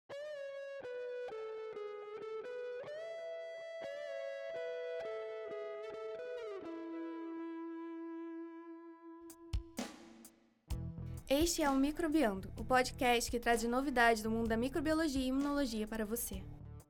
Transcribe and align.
Este 11.30 11.62
é 11.62 11.70
o 11.70 11.76
Microbiando, 11.76 12.50
o 12.58 12.66
podcast 12.66 13.30
que 13.30 13.40
traz 13.40 13.64
novidades 13.64 14.24
do 14.24 14.32
mundo 14.32 14.48
da 14.48 14.58
microbiologia 14.58 15.22
e 15.22 15.28
imunologia 15.28 15.88
para 15.88 16.04
você. 16.04 16.42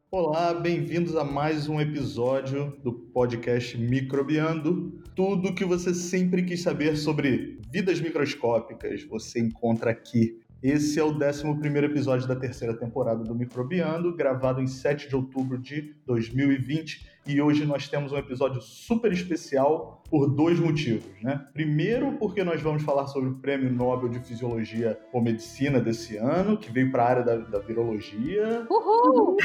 Olá, 0.10 0.56
bem-vindos 0.56 1.16
a 1.16 1.24
mais 1.24 1.68
um 1.68 1.80
episódio 1.80 2.76
do 2.84 2.92
podcast 2.92 3.78
Microbiando. 3.78 5.04
Tudo 5.16 5.54
que 5.54 5.64
você 5.64 5.94
sempre 5.94 6.42
quis 6.42 6.64
saber 6.64 6.98
sobre 6.98 7.59
vidas 7.72 8.02
microscópicas 8.02 9.04
você 9.04 9.40
encontra 9.40 9.92
aqui. 9.92 10.40
Esse 10.62 11.00
é 11.00 11.04
o 11.04 11.12
11 11.14 11.46
episódio 11.86 12.28
da 12.28 12.36
terceira 12.36 12.74
temporada 12.74 13.24
do 13.24 13.34
Microbiando, 13.34 14.14
gravado 14.14 14.60
em 14.60 14.68
7 14.68 15.08
de 15.08 15.16
outubro 15.16 15.58
de 15.58 15.96
2020. 16.06 17.08
E 17.26 17.42
hoje 17.42 17.66
nós 17.66 17.88
temos 17.88 18.12
um 18.12 18.18
episódio 18.18 18.60
super 18.60 19.12
especial 19.14 20.04
por 20.10 20.28
dois 20.28 20.60
motivos, 20.60 21.10
né? 21.22 21.46
Primeiro, 21.54 22.14
porque 22.14 22.44
nós 22.44 22.62
vamos 22.62 22.82
falar 22.82 23.08
sobre 23.08 23.30
o 23.30 23.36
Prêmio 23.36 23.72
Nobel 23.72 24.10
de 24.10 24.20
Fisiologia 24.20 25.00
ou 25.14 25.22
Medicina 25.22 25.80
desse 25.80 26.18
ano, 26.18 26.58
que 26.58 26.72
veio 26.72 26.92
para 26.92 27.04
a 27.04 27.10
área 27.10 27.24
da, 27.24 27.38
da 27.38 27.60
virologia. 27.60 28.66
Uhul! 28.70 29.38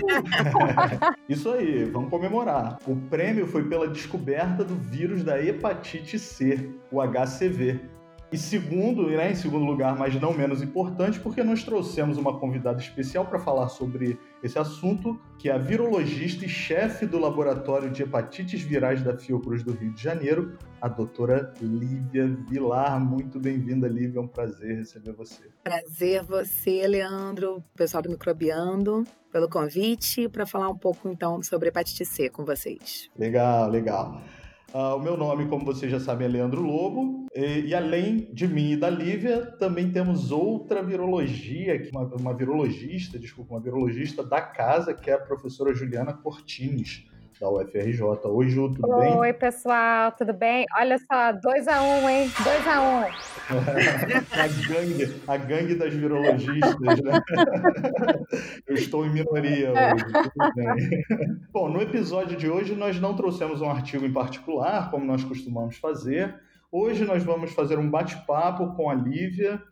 Isso 1.29 1.49
aí, 1.51 1.85
vamos 1.85 2.11
comemorar. 2.11 2.79
O 2.89 2.97
prêmio 2.97 3.47
foi 3.47 3.69
pela 3.69 3.87
descoberta 3.87 4.65
do 4.65 4.75
vírus 4.75 5.23
da 5.23 5.41
hepatite 5.41 6.19
C, 6.19 6.71
o 6.91 7.01
HCV 7.01 7.94
e 8.33 8.39
segundo, 8.39 9.07
né, 9.09 9.31
em 9.31 9.35
segundo 9.35 9.65
lugar, 9.65 9.97
mas 9.97 10.21
não 10.21 10.33
menos 10.33 10.63
importante, 10.63 11.21
porque 11.21 11.43
nós 11.43 11.63
trouxemos 11.63 12.19
uma 12.19 12.39
convidada 12.39 12.81
especial 12.81 13.25
para 13.25 13.39
falar 13.39 13.69
sobre 13.69 14.19
esse 14.43 14.59
assunto, 14.59 15.21
que 15.39 15.49
é 15.49 15.53
a 15.53 15.59
virologista 15.59 16.45
e 16.45 16.49
chefe 16.49 17.07
do 17.07 17.19
laboratório 17.19 17.91
de 17.91 18.03
hepatites 18.03 18.61
virais 18.61 19.03
da 19.03 19.17
Fiocruz 19.17 19.63
do 19.63 19.73
Rio 19.73 19.93
de 19.93 20.03
Janeiro, 20.03 20.59
a 20.81 20.89
doutora 20.89 21.55
Lívia 21.61 22.27
Vilar. 22.49 22.99
Muito 23.01 23.39
bem-vinda, 23.39 23.87
Lívia, 23.87 24.19
é 24.19 24.23
um 24.23 24.27
prazer 24.27 24.79
receber 24.79 25.13
você. 25.13 25.45
Prazer 25.63 26.25
você, 26.25 26.87
Leandro, 26.89 27.63
pessoal 27.77 28.03
do 28.03 28.11
Microbiando, 28.11 29.05
pelo 29.31 29.49
convite 29.49 30.29
para 30.29 30.45
falar 30.45 30.69
um 30.69 30.77
pouco 30.77 31.09
então 31.09 31.43
sobre 31.43 31.69
hepatite 31.69 32.05
C 32.05 32.29
com 32.29 32.45
vocês. 32.45 33.09
Legal, 33.17 33.71
legal. 33.71 34.21
Uh, 34.75 34.97
o 34.97 34.99
meu 34.99 35.17
nome, 35.17 35.47
como 35.47 35.65
vocês 35.65 35.91
já 35.91 36.01
sabem, 36.01 36.27
é 36.27 36.31
Leandro 36.31 36.61
Lobo. 36.61 37.24
E, 37.35 37.63
e, 37.67 37.75
além 37.75 38.29
de 38.33 38.47
mim 38.47 38.73
e 38.73 38.77
da 38.77 38.89
Lívia, 38.89 39.45
também 39.59 39.91
temos 39.91 40.31
outra 40.31 40.81
virologia, 40.85 41.89
uma, 41.93 42.05
uma 42.15 42.33
virologista, 42.33 43.19
desculpa, 43.19 43.55
uma 43.55 43.61
virologista 43.61 44.23
da 44.23 44.41
casa, 44.41 44.95
que 44.95 45.11
é 45.11 45.15
a 45.15 45.19
professora 45.19 45.75
Juliana 45.75 46.13
Cortines 46.13 47.05
da 47.41 47.51
UFRJ. 47.51 48.01
Oi, 48.25 48.49
Ju, 48.49 48.73
tudo 48.73 48.89
Oi, 48.89 49.05
bem? 49.05 49.17
Oi, 49.17 49.33
pessoal, 49.33 50.13
tudo 50.13 50.33
bem? 50.33 50.65
Olha 50.79 50.97
só, 50.99 51.33
2x1, 51.33 51.83
um, 51.83 52.09
hein? 52.09 52.29
2x1. 52.29 53.11
Um. 53.51 53.59
a, 54.41 54.47
gangue, 54.69 55.21
a 55.27 55.37
gangue 55.37 55.75
das 55.75 55.93
virologistas, 55.93 57.01
né? 57.03 57.21
Eu 58.69 58.77
estou 58.77 59.05
em 59.05 59.11
minoria 59.11 59.73
hoje, 59.73 60.05
tudo 60.05 60.55
bem. 60.55 61.05
Bom, 61.53 61.69
no 61.69 61.83
episódio 61.83 62.37
de 62.37 62.49
hoje 62.49 62.77
nós 62.77 63.01
não 63.01 63.17
trouxemos 63.17 63.61
um 63.61 63.69
artigo 63.69 64.07
em 64.07 64.13
particular, 64.13 64.93
como 64.93 65.05
nós 65.05 65.25
costumamos 65.25 65.77
fazer. 65.79 66.44
Hoje 66.77 67.05
nós 67.05 67.23
vamos 67.23 67.53
fazer 67.53 67.79
um 67.79 67.89
bate-papo 67.89 68.75
com 68.75 68.91
a 68.91 68.95
Lívia, 68.95 69.63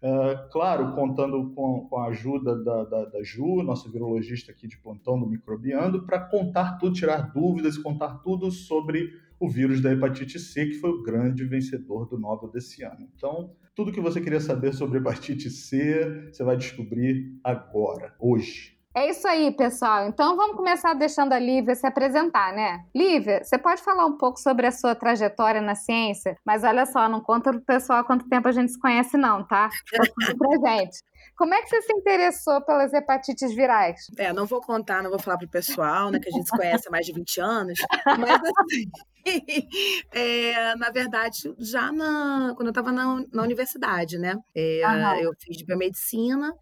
Uh, 0.00 0.50
claro, 0.50 0.92
contando 0.92 1.50
com, 1.54 1.86
com 1.88 1.98
a 1.98 2.08
ajuda 2.08 2.62
da, 2.62 2.84
da, 2.84 3.04
da, 3.06 3.22
Ju, 3.22 3.62
nossa 3.62 3.88
virologista 3.88 4.52
aqui 4.52 4.68
de 4.68 4.76
plantão 4.76 5.18
do 5.18 5.26
Microbiando, 5.26 6.04
para 6.04 6.20
contar 6.20 6.76
tudo, 6.76 6.94
tirar 6.94 7.32
dúvidas, 7.32 7.78
contar 7.78 8.18
tudo 8.18 8.50
sobre 8.50 9.18
o 9.40 9.48
vírus 9.48 9.80
da 9.80 9.90
hepatite 9.90 10.38
C, 10.38 10.66
que 10.66 10.74
foi 10.74 10.90
o 10.90 11.02
grande 11.02 11.46
vencedor 11.46 12.06
do 12.06 12.18
Nobel 12.18 12.50
desse 12.50 12.84
ano. 12.84 13.08
Então, 13.16 13.54
tudo 13.74 13.90
que 13.90 14.00
você 14.00 14.20
queria 14.20 14.40
saber 14.40 14.74
sobre 14.74 14.98
hepatite 14.98 15.48
C, 15.48 16.28
você 16.30 16.44
vai 16.44 16.58
descobrir 16.58 17.40
agora, 17.42 18.14
hoje. 18.20 18.73
É 18.96 19.10
isso 19.10 19.26
aí, 19.26 19.50
pessoal. 19.50 20.06
Então 20.06 20.36
vamos 20.36 20.56
começar 20.56 20.94
deixando 20.94 21.32
a 21.32 21.38
Lívia 21.38 21.74
se 21.74 21.84
apresentar, 21.84 22.52
né? 22.52 22.84
Lívia, 22.94 23.42
você 23.42 23.58
pode 23.58 23.82
falar 23.82 24.06
um 24.06 24.16
pouco 24.16 24.38
sobre 24.38 24.68
a 24.68 24.70
sua 24.70 24.94
trajetória 24.94 25.60
na 25.60 25.74
ciência, 25.74 26.36
mas 26.46 26.62
olha 26.62 26.86
só, 26.86 27.08
não 27.08 27.20
conta 27.20 27.50
pro 27.50 27.60
pessoal 27.60 28.04
quanto 28.04 28.28
tempo 28.28 28.46
a 28.46 28.52
gente 28.52 28.70
se 28.70 28.78
conhece, 28.78 29.16
não, 29.16 29.44
tá? 29.44 29.68
Conta 29.90 30.36
pra 30.38 30.76
gente. 30.76 30.98
Como 31.36 31.52
é 31.52 31.60
que 31.62 31.68
você 31.68 31.82
se 31.82 31.92
interessou 31.92 32.60
pelas 32.60 32.92
hepatites 32.92 33.52
virais? 33.52 34.00
É, 34.16 34.32
não 34.32 34.46
vou 34.46 34.60
contar, 34.60 35.02
não 35.02 35.10
vou 35.10 35.18
falar 35.18 35.38
pro 35.38 35.48
pessoal, 35.48 36.12
né, 36.12 36.20
que 36.20 36.28
a 36.28 36.32
gente 36.32 36.48
se 36.48 36.56
conhece 36.56 36.86
há 36.86 36.90
mais 36.92 37.04
de 37.04 37.12
20 37.12 37.40
anos, 37.40 37.78
mas 38.06 38.40
assim. 38.40 38.90
É, 40.12 40.76
na 40.76 40.90
verdade, 40.90 41.54
já 41.58 41.90
na, 41.90 42.52
quando 42.54 42.66
eu 42.66 42.72
estava 42.72 42.92
na, 42.92 43.24
na, 43.32 43.42
universidade, 43.42 44.18
né? 44.18 44.36
É, 44.54 44.82
eu 45.24 45.32
fiz 45.40 45.62
biomedicina 45.62 46.52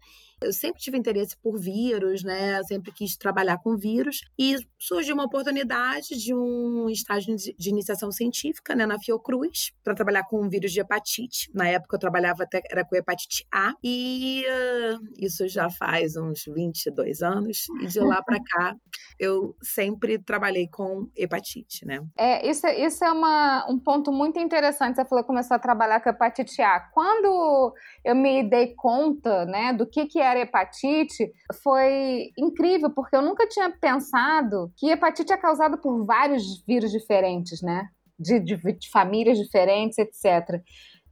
eu 0.43 0.53
sempre 0.53 0.81
tive 0.81 0.97
interesse 0.97 1.35
por 1.37 1.59
vírus, 1.59 2.23
né? 2.23 2.61
Sempre 2.63 2.91
quis 2.91 3.15
trabalhar 3.15 3.57
com 3.57 3.77
vírus 3.77 4.21
e 4.37 4.55
surgiu 4.77 5.15
uma 5.15 5.25
oportunidade 5.25 6.17
de 6.17 6.33
um 6.33 6.89
estágio 6.89 7.35
de 7.35 7.69
iniciação 7.69 8.11
científica, 8.11 8.75
né, 8.75 8.85
na 8.85 8.99
Fiocruz, 8.99 9.71
para 9.83 9.95
trabalhar 9.95 10.23
com 10.23 10.47
vírus 10.49 10.71
de 10.71 10.79
hepatite. 10.79 11.49
Na 11.53 11.67
época 11.67 11.95
eu 11.95 11.99
trabalhava 11.99 12.43
até 12.43 12.61
era 12.69 12.85
com 12.85 12.95
hepatite 12.95 13.45
A 13.51 13.73
e 13.83 14.43
uh, 14.47 15.03
isso 15.17 15.47
já 15.47 15.69
faz 15.69 16.15
uns 16.15 16.43
22 16.45 17.21
anos 17.21 17.65
e 17.81 17.87
de 17.87 17.99
lá 17.99 18.21
para 18.21 18.37
cá 18.43 18.75
eu 19.19 19.55
sempre 19.61 20.19
trabalhei 20.19 20.67
com 20.67 21.07
hepatite, 21.15 21.85
né? 21.85 22.03
É, 22.17 22.47
isso, 22.49 22.67
isso 22.67 23.03
é 23.03 23.11
uma, 23.11 23.65
um 23.69 23.79
ponto 23.79 24.11
muito 24.11 24.39
interessante. 24.39 24.95
Você 24.95 25.05
falou 25.05 25.23
que 25.23 25.27
começou 25.27 25.55
a 25.55 25.59
trabalhar 25.59 26.01
com 26.01 26.09
hepatite 26.09 26.61
A. 26.61 26.79
Quando 26.79 27.73
eu 28.03 28.15
me 28.15 28.43
dei 28.43 28.73
conta, 28.75 29.45
né, 29.45 29.73
do 29.73 29.85
que 29.85 30.05
que 30.05 30.19
era 30.33 30.41
hepatite, 30.41 31.31
foi 31.63 32.31
incrível, 32.37 32.89
porque 32.89 33.15
eu 33.15 33.21
nunca 33.21 33.47
tinha 33.47 33.71
pensado 33.71 34.71
que 34.77 34.89
hepatite 34.89 35.31
é 35.31 35.37
causada 35.37 35.77
por 35.77 36.05
vários 36.05 36.63
vírus 36.65 36.91
diferentes, 36.91 37.61
né? 37.61 37.87
De, 38.19 38.39
de, 38.39 38.57
de 38.57 38.89
famílias 38.89 39.37
diferentes, 39.37 39.97
etc. 39.97 40.61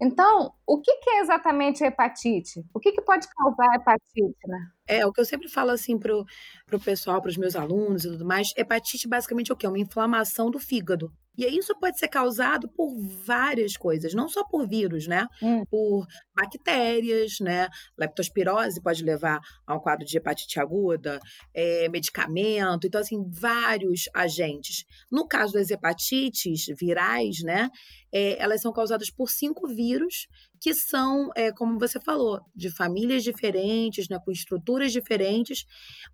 Então, 0.02 0.52
o 0.66 0.82
que, 0.82 0.96
que 0.98 1.10
é 1.12 1.20
exatamente 1.20 1.84
hepatite? 1.84 2.66
O 2.74 2.80
que, 2.80 2.92
que 2.92 3.02
pode 3.02 3.28
causar 3.28 3.76
hepatite, 3.76 4.48
né? 4.48 4.68
É, 4.88 5.06
o 5.06 5.14
que 5.14 5.22
eu 5.22 5.26
sempre 5.26 5.48
falo 5.48 5.70
assim 5.70 5.98
pro, 5.98 6.26
pro 6.66 6.80
pessoal, 6.80 7.22
pros 7.22 7.38
meus 7.38 7.56
alunos 7.56 8.04
e 8.04 8.10
tudo 8.10 8.26
mais, 8.26 8.48
hepatite 8.58 9.08
basicamente 9.08 9.52
é 9.52 9.54
o 9.54 9.58
quê? 9.58 9.68
Uma 9.68 9.78
inflamação 9.80 10.50
do 10.50 10.60
fígado. 10.60 11.12
E 11.38 11.46
isso 11.46 11.74
pode 11.80 11.98
ser 11.98 12.10
causado 12.10 12.68
por 12.70 12.94
várias 13.24 13.78
coisas, 13.78 14.14
não 14.14 14.28
só 14.28 14.44
por 14.44 14.68
vírus, 14.68 15.08
né? 15.08 15.28
Hum. 15.42 15.64
Por 15.66 16.06
bactérias, 16.36 17.40
né? 17.40 17.68
Leptospirose 17.98 18.82
pode 18.82 19.04
levar 19.04 19.40
a 19.66 19.76
um 19.76 19.80
quadro 19.80 20.06
de 20.06 20.18
hepatite 20.18 20.60
aguda, 20.60 21.20
é, 21.54 21.88
medicamento, 21.90 22.86
então, 22.86 23.00
assim, 23.00 23.24
vários 23.30 24.10
agentes. 24.14 24.84
No 25.10 25.28
caso 25.28 25.54
das 25.54 25.70
hepatites 25.70 26.66
virais, 26.78 27.38
né? 27.44 27.70
É, 28.12 28.42
elas 28.42 28.62
são 28.62 28.74
causadas 28.74 29.10
por 29.10 29.30
cinco 29.30 29.68
vírus 29.68 30.28
que 30.62 30.76
são, 30.76 31.32
é, 31.36 31.52
como 31.52 31.80
você 31.80 32.00
falou, 32.00 32.40
de 32.56 32.70
famílias 32.70 33.24
diferentes, 33.24 34.08
né, 34.08 34.20
com 34.24 34.32
estruturas 34.32 34.92
diferentes, 34.92 35.66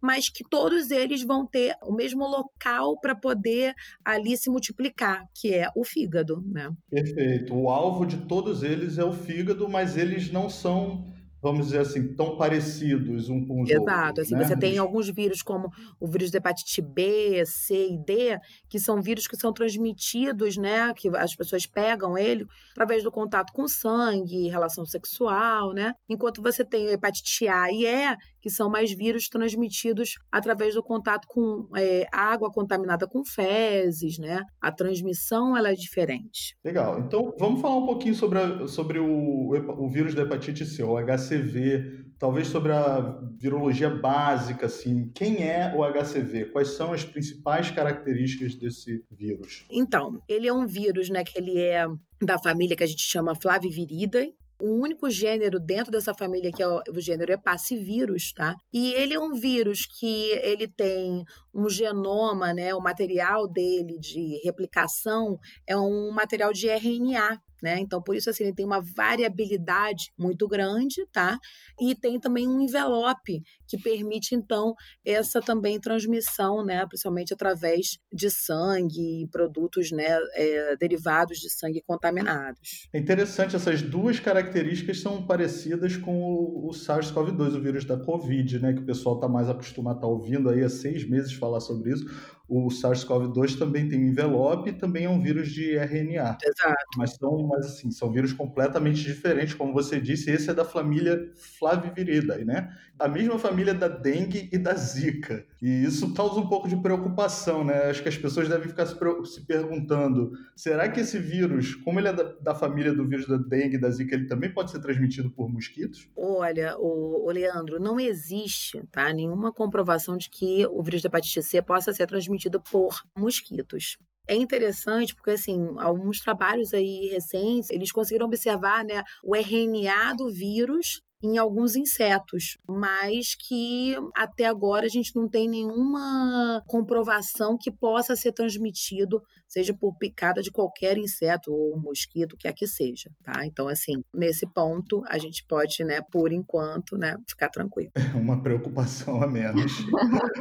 mas 0.01 0.29
que 0.29 0.41
todos 0.49 0.89
eles 0.89 1.21
vão 1.21 1.45
ter 1.45 1.75
o 1.83 1.93
mesmo 1.93 2.25
local 2.25 2.97
para 3.01 3.13
poder 3.13 3.75
ali 4.05 4.37
se 4.37 4.49
multiplicar, 4.49 5.25
que 5.35 5.53
é 5.53 5.69
o 5.75 5.83
fígado. 5.83 6.41
Né? 6.47 6.71
Perfeito. 6.89 7.53
O 7.53 7.69
alvo 7.69 8.05
de 8.05 8.17
todos 8.25 8.63
eles 8.63 8.97
é 8.97 9.03
o 9.03 9.11
fígado, 9.11 9.67
mas 9.67 9.97
eles 9.97 10.31
não 10.31 10.49
são 10.49 11.05
vamos 11.41 11.67
dizer 11.67 11.79
assim, 11.79 12.13
tão 12.13 12.37
parecidos 12.37 13.29
um 13.29 13.45
com 13.45 13.61
os 13.61 13.69
Exato, 13.69 13.81
outros. 13.81 13.97
Exato. 13.97 14.21
Assim, 14.21 14.35
né? 14.35 14.45
Você 14.45 14.57
tem 14.57 14.77
alguns 14.77 15.09
vírus, 15.09 15.41
como 15.41 15.69
o 15.99 16.07
vírus 16.07 16.31
da 16.31 16.37
hepatite 16.37 16.81
B, 16.81 17.43
C 17.45 17.89
e 17.91 17.97
D, 17.97 18.39
que 18.67 18.79
são 18.79 19.01
vírus 19.01 19.27
que 19.27 19.37
são 19.37 19.53
transmitidos, 19.53 20.57
né? 20.57 20.93
Que 20.95 21.09
as 21.15 21.35
pessoas 21.35 21.65
pegam 21.65 22.17
ele 22.17 22.45
através 22.71 23.03
do 23.03 23.11
contato 23.11 23.53
com 23.53 23.67
sangue, 23.67 24.49
relação 24.49 24.85
sexual, 24.85 25.73
né? 25.73 25.93
Enquanto 26.09 26.41
você 26.41 26.63
tem 26.65 26.87
hepatite 26.87 27.47
A 27.47 27.71
e 27.71 27.85
E, 27.85 28.17
que 28.47 28.53
são 28.53 28.69
mais 28.69 28.93
vírus 28.93 29.27
transmitidos 29.27 30.15
através 30.31 30.73
do 30.73 30.81
contato 30.81 31.27
com 31.27 31.67
é, 31.75 32.07
água 32.13 32.49
contaminada 32.49 33.05
com 33.05 33.21
fezes, 33.25 34.17
né? 34.17 34.41
A 34.61 34.71
transmissão 34.71 35.57
ela 35.57 35.69
é 35.69 35.73
diferente. 35.73 36.55
Legal. 36.63 36.97
Então, 37.01 37.35
vamos 37.37 37.59
falar 37.59 37.75
um 37.75 37.85
pouquinho 37.85 38.15
sobre, 38.15 38.39
a, 38.39 38.65
sobre 38.65 38.99
o, 38.99 39.51
o 39.77 39.89
vírus 39.89 40.15
da 40.15 40.21
hepatite 40.21 40.65
C, 40.65 40.81
o 40.81 40.95
HCV, 40.95 42.05
talvez 42.17 42.47
sobre 42.47 42.71
a 42.71 43.19
virologia 43.37 43.89
básica, 43.89 44.67
assim, 44.67 45.11
quem 45.13 45.43
é 45.43 45.75
o 45.75 45.83
HCV? 45.83 46.45
Quais 46.45 46.69
são 46.69 46.93
as 46.93 47.03
principais 47.03 47.69
características 47.69 48.55
desse 48.55 49.03
vírus? 49.11 49.65
Então, 49.69 50.21
ele 50.25 50.47
é 50.47 50.53
um 50.53 50.65
vírus, 50.65 51.09
né, 51.09 51.25
que 51.25 51.37
ele 51.37 51.59
é 51.59 51.85
da 52.21 52.39
família 52.39 52.77
que 52.77 52.83
a 52.83 52.87
gente 52.87 53.03
chama 53.03 53.35
Flaviviridae, 53.35 54.33
o 54.59 54.81
único 54.81 55.09
gênero 55.09 55.59
dentro 55.59 55.91
dessa 55.91 56.13
família 56.13 56.51
que 56.51 56.61
é 56.61 56.67
o, 56.67 56.81
o 56.89 56.99
gênero 56.99 57.31
Epacivírus, 57.31 58.33
tá? 58.33 58.55
E 58.73 58.93
ele 58.93 59.13
é 59.13 59.19
um 59.19 59.33
vírus 59.33 59.85
que 59.85 60.31
ele 60.41 60.67
tem 60.67 61.23
um 61.53 61.69
genoma, 61.69 62.53
né, 62.53 62.73
o 62.73 62.81
material 62.81 63.47
dele 63.47 63.97
de 63.99 64.39
replicação 64.43 65.39
é 65.65 65.75
um 65.77 66.11
material 66.11 66.53
de 66.53 66.69
RNA, 66.69 67.41
né? 67.61 67.79
Então, 67.79 68.01
por 68.01 68.15
isso, 68.15 68.29
assim, 68.29 68.45
ele 68.45 68.53
tem 68.53 68.65
uma 68.65 68.81
variabilidade 68.81 70.11
muito 70.17 70.47
grande, 70.47 71.05
tá? 71.11 71.37
E 71.79 71.95
tem 71.95 72.19
também 72.19 72.47
um 72.47 72.61
envelope 72.61 73.41
que 73.67 73.77
permite, 73.77 74.35
então, 74.35 74.73
essa 75.05 75.41
também 75.41 75.79
transmissão, 75.79 76.63
né? 76.63 76.85
Principalmente 76.85 77.33
através 77.33 77.97
de 78.11 78.29
sangue 78.29 79.23
e 79.23 79.27
produtos, 79.27 79.91
né? 79.91 80.17
É, 80.35 80.75
derivados 80.77 81.37
de 81.39 81.49
sangue 81.49 81.81
contaminados. 81.85 82.87
É 82.93 82.99
interessante, 82.99 83.55
essas 83.55 83.81
duas 83.81 84.19
características 84.19 85.01
são 85.01 85.25
parecidas 85.25 85.97
com 85.97 86.21
o, 86.21 86.67
o 86.67 86.71
SARS-CoV-2, 86.71 87.55
o 87.55 87.61
vírus 87.61 87.85
da 87.85 87.97
Covid, 87.97 88.59
né? 88.59 88.73
Que 88.73 88.81
o 88.81 88.85
pessoal 88.85 89.15
está 89.15 89.27
mais 89.27 89.49
acostumado 89.49 89.95
a 89.95 89.97
estar 89.97 90.07
tá 90.07 90.13
ouvindo 90.13 90.49
aí 90.49 90.63
há 90.63 90.69
seis 90.69 91.07
meses 91.07 91.33
falar 91.33 91.59
sobre 91.59 91.91
isso 91.91 92.05
o 92.47 92.67
SARS-CoV-2 92.69 93.57
também 93.57 93.89
tem 93.89 93.99
envelope 94.01 94.69
e 94.69 94.73
também 94.73 95.05
é 95.05 95.09
um 95.09 95.21
vírus 95.21 95.51
de 95.51 95.75
RNA. 95.77 96.37
Exato. 96.43 96.85
Mas 96.97 97.11
são, 97.15 97.47
mas, 97.47 97.65
assim, 97.65 97.91
são 97.91 98.11
vírus 98.11 98.33
completamente 98.33 99.03
diferentes, 99.03 99.53
como 99.53 99.73
você 99.73 99.99
disse, 99.99 100.31
esse 100.31 100.49
é 100.49 100.53
da 100.53 100.63
família 100.65 101.31
Flaviviridae, 101.35 102.45
né? 102.45 102.69
A 102.99 103.07
mesma 103.07 103.37
família 103.37 103.73
da 103.73 103.87
dengue 103.87 104.49
e 104.51 104.57
da 104.57 104.73
zika. 104.73 105.45
E 105.61 105.83
isso 105.83 106.13
causa 106.13 106.39
um 106.39 106.47
pouco 106.47 106.67
de 106.67 106.75
preocupação, 106.75 107.63
né? 107.63 107.89
Acho 107.89 108.01
que 108.01 108.09
as 108.09 108.17
pessoas 108.17 108.49
devem 108.49 108.67
ficar 108.67 108.85
se, 108.85 109.45
perguntando, 109.45 110.31
será 110.55 110.89
que 110.89 110.99
esse 110.99 111.17
vírus, 111.19 111.75
como 111.75 111.99
ele 111.99 112.07
é 112.07 112.13
da, 112.13 112.55
família 112.55 112.93
do 112.93 113.07
vírus 113.07 113.27
da 113.27 113.37
dengue 113.37 113.75
e 113.75 113.79
da 113.79 113.89
zika, 113.89 114.15
ele 114.15 114.27
também 114.27 114.51
pode 114.51 114.71
ser 114.71 114.79
transmitido 114.79 115.29
por 115.29 115.49
mosquitos? 115.49 116.09
Olha, 116.15 116.75
o, 116.77 117.29
Leandro, 117.31 117.79
não 117.79 117.99
existe, 117.99 118.81
tá? 118.91 119.11
Nenhuma 119.13 119.51
comprovação 119.53 120.17
de 120.17 120.29
que 120.29 120.65
o 120.67 120.81
vírus 120.81 121.01
da 121.01 121.07
hepatite 121.07 121.43
C 121.43 121.61
possa 121.61 121.93
ser 121.93 122.07
transmitido 122.07 122.61
por 122.61 123.01
mosquitos. 123.15 123.97
É 124.27 124.35
interessante 124.35 125.15
porque, 125.15 125.31
assim, 125.31 125.73
alguns 125.77 126.19
trabalhos 126.19 126.73
aí 126.73 127.07
recentes, 127.07 127.69
eles 127.69 127.93
conseguiram 127.93 128.25
observar 128.25 128.83
né, 128.83 129.01
o 129.23 129.33
RNA 129.33 130.13
do 130.17 130.29
vírus 130.29 131.01
em 131.23 131.37
alguns 131.37 131.75
insetos, 131.75 132.57
mas 132.67 133.35
que 133.35 133.95
até 134.15 134.45
agora 134.45 134.85
a 134.85 134.89
gente 134.89 135.15
não 135.15 135.27
tem 135.27 135.49
nenhuma 135.49 136.61
comprovação 136.67 137.57
que 137.59 137.71
possa 137.71 138.15
ser 138.15 138.31
transmitido, 138.33 139.21
seja 139.47 139.73
por 139.73 139.97
picada 139.97 140.41
de 140.41 140.51
qualquer 140.51 140.97
inseto 140.97 141.51
ou 141.51 141.79
mosquito, 141.79 142.37
que 142.37 142.47
aqui 142.47 142.67
seja, 142.67 143.09
tá? 143.23 143.45
Então, 143.45 143.67
assim, 143.67 144.03
nesse 144.13 144.45
ponto, 144.45 145.01
a 145.07 145.17
gente 145.17 145.45
pode, 145.47 145.83
né, 145.83 146.01
por 146.11 146.31
enquanto, 146.31 146.97
né, 146.97 147.15
ficar 147.27 147.49
tranquilo. 147.49 147.91
Uma 148.13 148.41
preocupação 148.41 149.21
a 149.23 149.27
menos. 149.27 149.71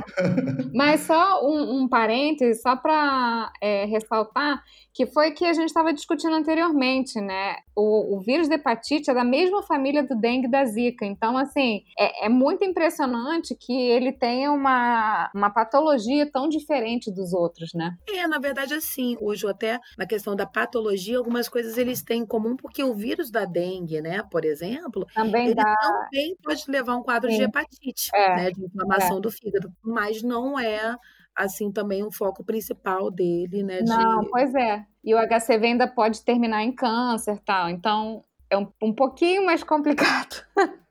mas 0.75 1.02
só 1.02 1.43
um, 1.43 1.82
um 1.82 1.88
parêntese, 1.88 2.61
só 2.61 2.76
para 2.76 3.52
é, 3.62 3.84
ressaltar, 3.87 4.62
que 4.93 5.06
foi 5.06 5.31
que 5.31 5.44
a 5.44 5.52
gente 5.52 5.69
estava 5.69 5.93
discutindo 5.93 6.34
anteriormente, 6.34 7.20
né? 7.20 7.56
O, 7.75 8.17
o 8.17 8.20
vírus 8.20 8.49
da 8.49 8.56
hepatite 8.56 9.11
é 9.11 9.14
da 9.14 9.25
mesma 9.25 9.62
família 9.62 10.02
do 10.02 10.19
dengue 10.19 10.50
da 10.50 10.65
Zika. 10.66 11.04
Então, 11.04 11.36
assim, 11.36 11.82
é, 11.98 12.26
é, 12.26 12.28
muito 12.28 12.64
impressionante 12.64 13.54
que 13.54 13.72
ele 13.72 14.12
tenha 14.12 14.52
uma, 14.52 15.30
uma 15.34 15.50
patologia 15.50 16.30
tão 16.30 16.48
diferente 16.48 17.10
dos 17.10 17.32
outros, 17.32 17.72
né? 17.74 17.96
É, 18.08 18.26
na 18.26 18.38
verdade, 18.38 18.74
assim, 18.74 19.16
hoje 19.20 19.46
até 19.48 19.78
na 19.96 20.06
questão 20.06 20.34
da 20.34 20.46
patologia, 20.46 21.18
algumas 21.18 21.48
coisas 21.48 21.78
eles 21.78 22.02
têm 22.02 22.22
em 22.22 22.26
comum, 22.26 22.56
porque 22.56 22.82
o 22.82 22.94
vírus 22.94 23.30
da 23.30 23.44
dengue, 23.44 24.00
né, 24.00 24.22
por 24.30 24.44
exemplo, 24.44 25.06
também 25.14 25.46
ele 25.46 25.54
dá... 25.54 25.74
também 25.76 26.36
pode 26.42 26.64
levar 26.68 26.96
um 26.96 27.02
quadro 27.02 27.30
Sim. 27.30 27.38
de 27.38 27.42
hepatite, 27.44 28.10
é. 28.14 28.36
né, 28.36 28.50
de 28.50 28.64
inflamação 28.64 29.18
é. 29.18 29.20
do 29.20 29.30
fígado, 29.30 29.72
mas 29.82 30.22
não 30.22 30.58
é 30.58 30.96
assim 31.36 31.70
também 31.70 32.02
o 32.02 32.10
foco 32.10 32.42
principal 32.42 33.10
dele, 33.10 33.62
né? 33.62 33.82
De... 33.82 33.90
Não, 33.90 34.24
pois 34.24 34.54
é. 34.54 34.84
E 35.04 35.14
o 35.14 35.18
HCV 35.18 35.66
ainda 35.66 35.86
pode 35.86 36.24
terminar 36.24 36.62
em 36.62 36.72
câncer, 36.72 37.38
tal. 37.44 37.68
Então, 37.68 38.24
é 38.50 38.56
um, 38.56 38.66
um 38.82 38.93
pouquinho 38.93 39.44
mais 39.44 39.62
complicado. 39.62 40.44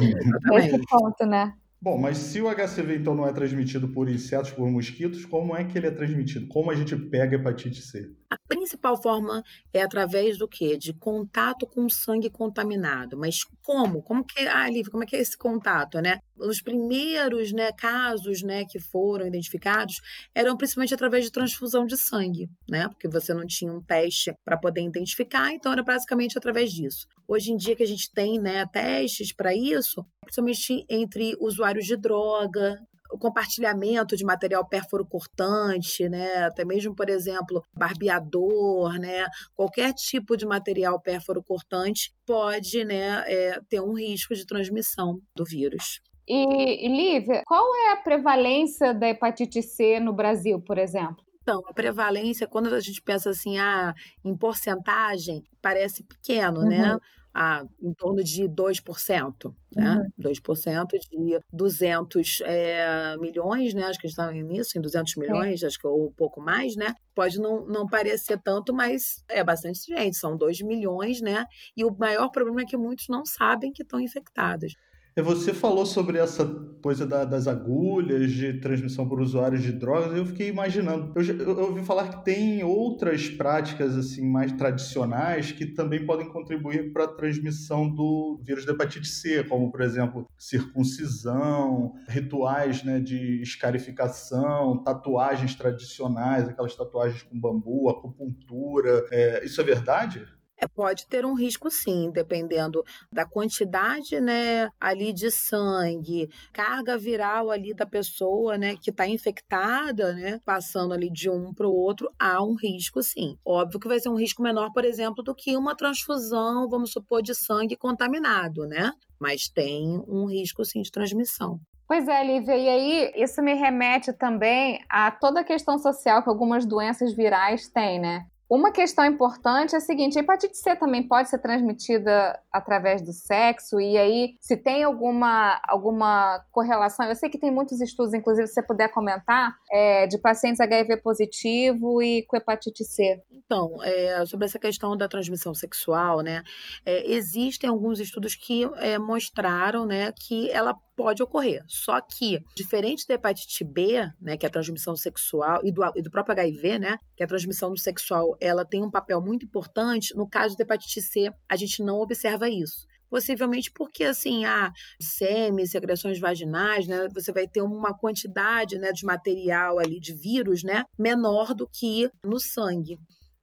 Esse 0.00 0.78
ponto, 0.86 1.26
né? 1.26 1.54
Bom, 1.80 1.96
mas 1.96 2.18
se 2.18 2.40
o 2.42 2.54
HCV 2.54 2.96
então 2.96 3.14
não 3.14 3.26
é 3.26 3.32
transmitido 3.32 3.88
por 3.88 4.08
insetos, 4.08 4.50
por 4.50 4.70
mosquitos, 4.70 5.24
como 5.24 5.56
é 5.56 5.64
que 5.64 5.78
ele 5.78 5.86
é 5.86 5.90
transmitido? 5.90 6.46
Como 6.48 6.70
a 6.70 6.74
gente 6.74 6.94
pega 6.94 7.36
hepatite 7.36 7.80
C? 7.80 8.10
A 8.30 8.36
principal 8.46 9.00
forma 9.02 9.42
é 9.72 9.82
através 9.82 10.38
do 10.38 10.46
quê? 10.46 10.76
De 10.78 10.94
contato 10.94 11.66
com 11.66 11.88
sangue 11.88 12.30
contaminado. 12.30 13.16
Mas 13.18 13.38
como? 13.64 14.02
Como 14.04 14.24
que, 14.24 14.46
ah, 14.46 14.68
Lívia, 14.68 14.90
como 14.90 15.02
é 15.02 15.06
que 15.06 15.16
é 15.16 15.20
esse 15.20 15.36
contato, 15.36 16.00
né? 16.00 16.20
Os 16.36 16.62
primeiros, 16.62 17.52
né, 17.52 17.72
casos, 17.72 18.40
né, 18.42 18.64
que 18.64 18.78
foram 18.78 19.26
identificados 19.26 19.96
eram 20.32 20.56
principalmente 20.56 20.94
através 20.94 21.24
de 21.24 21.32
transfusão 21.32 21.84
de 21.84 21.98
sangue, 21.98 22.48
né? 22.68 22.88
Porque 22.88 23.08
você 23.08 23.34
não 23.34 23.44
tinha 23.44 23.72
um 23.72 23.82
teste 23.82 24.32
para 24.44 24.56
poder 24.56 24.82
identificar, 24.82 25.52
então 25.52 25.72
era 25.72 25.82
basicamente 25.82 26.38
através 26.38 26.70
disso. 26.70 27.06
Hoje 27.26 27.50
em 27.50 27.56
dia 27.56 27.74
que 27.74 27.82
a 27.82 27.86
gente 27.86 28.12
tem, 28.12 28.38
né, 28.38 28.64
testes 28.72 29.34
para 29.34 29.52
isso, 29.52 30.06
principalmente 30.20 30.84
entre 30.88 31.34
usuários 31.40 31.84
de 31.84 31.96
droga, 31.96 32.80
o 33.12 33.18
compartilhamento 33.18 34.16
de 34.16 34.24
material 34.24 34.66
pérfuro 34.66 35.06
cortante, 35.06 36.08
né? 36.08 36.44
Até 36.44 36.64
mesmo, 36.64 36.94
por 36.94 37.08
exemplo, 37.08 37.62
barbeador, 37.74 38.98
né? 38.98 39.26
Qualquer 39.54 39.92
tipo 39.92 40.36
de 40.36 40.46
material 40.46 41.00
pérfuro 41.00 41.42
cortante 41.42 42.12
pode, 42.26 42.84
né, 42.84 43.24
é, 43.26 43.60
ter 43.68 43.80
um 43.80 43.92
risco 43.92 44.34
de 44.34 44.46
transmissão 44.46 45.20
do 45.34 45.44
vírus. 45.44 46.00
E, 46.28 46.86
Lívia, 46.88 47.42
qual 47.44 47.74
é 47.74 47.92
a 47.92 47.96
prevalência 47.96 48.94
da 48.94 49.08
hepatite 49.08 49.62
C 49.62 49.98
no 49.98 50.12
Brasil, 50.12 50.60
por 50.60 50.78
exemplo? 50.78 51.24
Então, 51.42 51.60
a 51.66 51.74
prevalência, 51.74 52.46
quando 52.46 52.72
a 52.72 52.78
gente 52.78 53.02
pensa 53.02 53.30
assim, 53.30 53.58
ah, 53.58 53.92
em 54.24 54.36
porcentagem, 54.36 55.42
parece 55.60 56.04
pequeno, 56.04 56.62
né? 56.62 56.76
uhum. 56.76 56.94
né? 56.94 56.98
A, 57.32 57.64
em 57.80 57.92
torno 57.94 58.22
de 58.22 58.44
2%, 58.48 59.54
né? 59.74 60.10
Uhum. 60.18 60.32
2% 60.32 60.86
de 60.98 61.40
200 61.52 62.40
é, 62.44 63.16
milhões, 63.18 63.72
né? 63.72 63.84
Acho 63.84 63.98
que 63.98 64.06
a 64.06 64.10
gente 64.10 64.18
está 64.18 64.32
nisso, 64.32 64.78
em 64.78 64.80
200 64.80 65.16
milhões, 65.16 65.62
é. 65.62 65.66
acho 65.66 65.78
que 65.78 65.86
ou 65.86 66.08
um 66.08 66.12
pouco 66.12 66.40
mais, 66.40 66.74
né? 66.76 66.94
Pode 67.14 67.38
não, 67.38 67.64
não 67.66 67.86
parecer 67.86 68.40
tanto, 68.42 68.74
mas 68.74 69.24
é 69.28 69.44
bastante 69.44 69.80
gente, 69.86 70.16
são 70.16 70.36
2 70.36 70.60
milhões, 70.62 71.20
né? 71.20 71.44
E 71.76 71.84
o 71.84 71.96
maior 71.96 72.28
problema 72.30 72.62
é 72.62 72.64
que 72.64 72.76
muitos 72.76 73.06
não 73.08 73.24
sabem 73.24 73.72
que 73.72 73.82
estão 73.82 74.00
infectados. 74.00 74.74
É, 75.16 75.22
você 75.22 75.52
falou 75.52 75.84
sobre 75.84 76.18
essa 76.18 76.44
coisa 76.80 77.06
da, 77.06 77.24
das 77.24 77.46
agulhas 77.46 78.30
de 78.30 78.54
transmissão 78.54 79.06
por 79.06 79.20
usuários 79.20 79.62
de 79.62 79.72
drogas, 79.72 80.16
eu 80.16 80.24
fiquei 80.24 80.48
imaginando. 80.48 81.12
Eu, 81.14 81.22
eu, 81.22 81.58
eu, 81.58 81.64
ouvi 81.66 81.84
falar 81.84 82.08
que 82.08 82.24
tem 82.24 82.64
outras 82.64 83.28
práticas 83.28 83.96
assim 83.96 84.26
mais 84.26 84.52
tradicionais 84.52 85.52
que 85.52 85.66
também 85.66 86.06
podem 86.06 86.28
contribuir 86.28 86.92
para 86.92 87.04
a 87.04 87.08
transmissão 87.08 87.88
do 87.88 88.40
vírus 88.42 88.64
da 88.64 88.72
hepatite 88.72 89.08
C, 89.08 89.44
como 89.44 89.70
por 89.70 89.82
exemplo 89.82 90.26
circuncisão, 90.38 91.94
rituais 92.08 92.82
né, 92.82 92.98
de 93.00 93.42
escarificação, 93.42 94.82
tatuagens 94.82 95.54
tradicionais, 95.54 96.48
aquelas 96.48 96.74
tatuagens 96.74 97.22
com 97.22 97.38
bambu, 97.38 97.90
acupuntura. 97.90 99.06
É, 99.10 99.44
isso 99.44 99.60
é 99.60 99.64
verdade? 99.64 100.24
É, 100.62 100.68
pode 100.68 101.06
ter 101.06 101.24
um 101.24 101.32
risco 101.32 101.70
sim, 101.70 102.10
dependendo 102.12 102.84
da 103.10 103.24
quantidade, 103.24 104.20
né, 104.20 104.68
ali 104.78 105.10
de 105.10 105.30
sangue, 105.30 106.28
carga 106.52 106.98
viral 106.98 107.50
ali 107.50 107.72
da 107.72 107.86
pessoa, 107.86 108.58
né, 108.58 108.76
que 108.76 108.90
está 108.90 109.08
infectada, 109.08 110.12
né, 110.12 110.38
passando 110.44 110.92
ali 110.92 111.10
de 111.10 111.30
um 111.30 111.54
para 111.54 111.66
o 111.66 111.74
outro, 111.74 112.12
há 112.18 112.42
um 112.44 112.54
risco 112.54 113.02
sim. 113.02 113.38
Óbvio 113.42 113.80
que 113.80 113.88
vai 113.88 113.98
ser 113.98 114.10
um 114.10 114.18
risco 114.18 114.42
menor, 114.42 114.70
por 114.72 114.84
exemplo, 114.84 115.24
do 115.24 115.34
que 115.34 115.56
uma 115.56 115.74
transfusão, 115.74 116.68
vamos 116.68 116.92
supor, 116.92 117.22
de 117.22 117.34
sangue 117.34 117.74
contaminado, 117.74 118.66
né? 118.66 118.92
Mas 119.18 119.48
tem 119.48 120.02
um 120.06 120.26
risco 120.26 120.62
sim 120.64 120.82
de 120.82 120.90
transmissão. 120.90 121.58
Pois 121.88 122.06
é, 122.06 122.22
Lívia, 122.22 122.56
e 122.56 122.68
aí 122.68 123.12
isso 123.16 123.42
me 123.42 123.54
remete 123.54 124.12
também 124.12 124.78
a 124.88 125.10
toda 125.10 125.40
a 125.40 125.44
questão 125.44 125.78
social 125.78 126.22
que 126.22 126.28
algumas 126.28 126.66
doenças 126.66 127.14
virais 127.14 127.68
têm, 127.68 127.98
né? 127.98 128.26
Uma 128.50 128.72
questão 128.72 129.04
importante 129.04 129.76
é 129.76 129.78
a 129.78 129.80
seguinte: 129.80 130.18
a 130.18 130.22
hepatite 130.22 130.58
C 130.58 130.74
também 130.74 131.06
pode 131.06 131.30
ser 131.30 131.38
transmitida 131.38 132.36
através 132.52 133.00
do 133.00 133.12
sexo, 133.12 133.80
e 133.80 133.96
aí, 133.96 134.34
se 134.40 134.56
tem 134.56 134.82
alguma, 134.82 135.60
alguma 135.68 136.44
correlação, 136.50 137.06
eu 137.06 137.14
sei 137.14 137.30
que 137.30 137.38
tem 137.38 137.52
muitos 137.52 137.80
estudos, 137.80 138.12
inclusive, 138.12 138.48
se 138.48 138.54
você 138.54 138.62
puder 138.62 138.88
comentar, 138.88 139.54
é, 139.70 140.08
de 140.08 140.18
pacientes 140.18 140.60
HIV 140.60 140.96
positivo 140.96 142.02
e 142.02 142.24
com 142.26 142.36
hepatite 142.36 142.84
C. 142.84 143.22
Então, 143.30 143.76
é, 143.84 144.26
sobre 144.26 144.46
essa 144.46 144.58
questão 144.58 144.96
da 144.96 145.06
transmissão 145.06 145.54
sexual, 145.54 146.20
né, 146.20 146.42
é, 146.84 147.08
existem 147.08 147.70
alguns 147.70 148.00
estudos 148.00 148.34
que 148.34 148.68
é, 148.78 148.98
mostraram 148.98 149.86
né, 149.86 150.12
que 150.12 150.50
ela 150.50 150.74
pode 151.02 151.22
ocorrer. 151.22 151.62
Só 151.66 152.00
que, 152.00 152.40
diferente 152.54 153.06
da 153.06 153.14
hepatite 153.14 153.64
B, 153.64 154.06
né, 154.20 154.36
que 154.36 154.44
é 154.44 154.48
a 154.48 154.52
transmissão 154.52 154.94
sexual, 154.96 155.60
e 155.64 155.72
do, 155.72 155.82
e 155.96 156.02
do 156.02 156.10
próprio 156.10 156.32
HIV, 156.32 156.78
né, 156.78 156.98
que 157.16 157.22
é 157.22 157.26
a 157.26 157.28
transmissão 157.28 157.74
sexual, 157.76 158.36
ela 158.40 158.64
tem 158.64 158.82
um 158.82 158.90
papel 158.90 159.20
muito 159.20 159.44
importante, 159.44 160.14
no 160.14 160.28
caso 160.28 160.56
da 160.56 160.62
hepatite 160.62 161.00
C, 161.00 161.30
a 161.48 161.56
gente 161.56 161.82
não 161.82 162.00
observa 162.00 162.48
isso 162.48 162.88
possivelmente 163.10 163.72
porque 163.74 164.04
assim 164.04 164.44
a 164.44 164.70
sêmen, 165.02 165.66
secreções 165.66 166.20
vaginais, 166.20 166.86
né, 166.86 167.08
você 167.12 167.32
vai 167.32 167.48
ter 167.48 167.60
uma 167.60 167.92
quantidade, 167.92 168.78
né, 168.78 168.92
de 168.92 169.04
material 169.04 169.80
ali 169.80 169.98
de 169.98 170.14
vírus, 170.14 170.62
né, 170.62 170.84
menor 170.96 171.52
do 171.52 171.68
que 171.68 172.08
no 172.24 172.38
sangue. 172.38 172.96